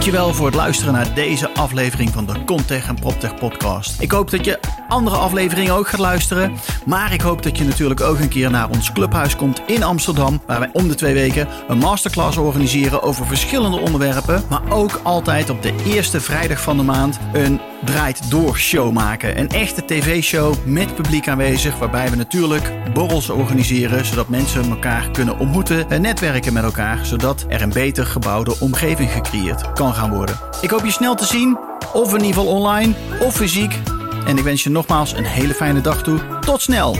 Dankjewel 0.07 0.35
voor 0.35 0.45
het 0.45 0.55
luisteren 0.55 0.93
naar 0.93 1.13
deze 1.13 1.53
aflevering 1.53 2.09
van 2.09 2.25
de 2.25 2.43
Contech 2.45 2.87
en 2.87 2.95
PropTech 2.95 3.35
podcast. 3.35 4.01
Ik 4.01 4.11
hoop 4.11 4.31
dat 4.31 4.45
je 4.45 4.59
andere 4.87 5.15
afleveringen 5.15 5.73
ook 5.73 5.87
gaat 5.87 5.99
luisteren. 5.99 6.57
Maar 6.85 7.13
ik 7.13 7.21
hoop 7.21 7.43
dat 7.43 7.57
je 7.57 7.63
natuurlijk 7.63 8.01
ook 8.01 8.19
een 8.19 8.29
keer 8.29 8.51
naar 8.51 8.69
ons 8.69 8.91
clubhuis 8.91 9.35
komt 9.35 9.61
in 9.65 9.83
Amsterdam. 9.83 10.41
Waar 10.45 10.59
wij 10.59 10.69
om 10.73 10.87
de 10.87 10.95
twee 10.95 11.13
weken 11.13 11.47
een 11.67 11.77
masterclass 11.77 12.37
organiseren 12.37 13.03
over 13.03 13.25
verschillende 13.25 13.77
onderwerpen. 13.77 14.43
Maar 14.49 14.71
ook 14.71 14.99
altijd 15.03 15.49
op 15.49 15.61
de 15.61 15.73
eerste 15.85 16.21
vrijdag 16.21 16.61
van 16.61 16.77
de 16.77 16.83
maand 16.83 17.19
een 17.33 17.59
draait 17.83 18.29
door 18.29 18.57
show 18.57 18.91
maken. 18.91 19.39
Een 19.39 19.49
echte 19.49 19.85
tv-show 19.85 20.55
met 20.65 20.95
publiek 20.95 21.27
aanwezig. 21.27 21.77
Waarbij 21.77 22.09
we 22.09 22.15
natuurlijk 22.15 22.71
borrels 22.93 23.29
organiseren. 23.29 24.05
Zodat 24.05 24.29
mensen 24.29 24.69
elkaar 24.69 25.11
kunnen 25.11 25.39
ontmoeten 25.39 25.89
en 25.89 26.01
netwerken 26.01 26.53
met 26.53 26.63
elkaar. 26.63 27.05
Zodat 27.05 27.45
er 27.49 27.61
een 27.61 27.73
beter 27.73 28.05
gebouwde 28.05 28.55
omgeving 28.59 29.11
gecreëerd 29.11 29.71
kan 29.73 29.93
gaan 29.97 30.09
worden. 30.09 30.39
Ik 30.61 30.69
hoop 30.69 30.85
je 30.85 30.91
snel 30.91 31.15
te 31.15 31.25
zien. 31.25 31.57
Of 31.93 32.13
in 32.13 32.23
ieder 32.23 32.41
geval 32.41 32.55
online 32.55 32.93
of 33.19 33.35
fysiek. 33.35 33.79
En 34.25 34.37
ik 34.37 34.43
wens 34.43 34.63
je 34.63 34.69
nogmaals 34.69 35.13
een 35.13 35.25
hele 35.25 35.53
fijne 35.53 35.81
dag 35.81 36.03
toe. 36.03 36.19
Tot 36.39 36.61
snel! 36.61 36.95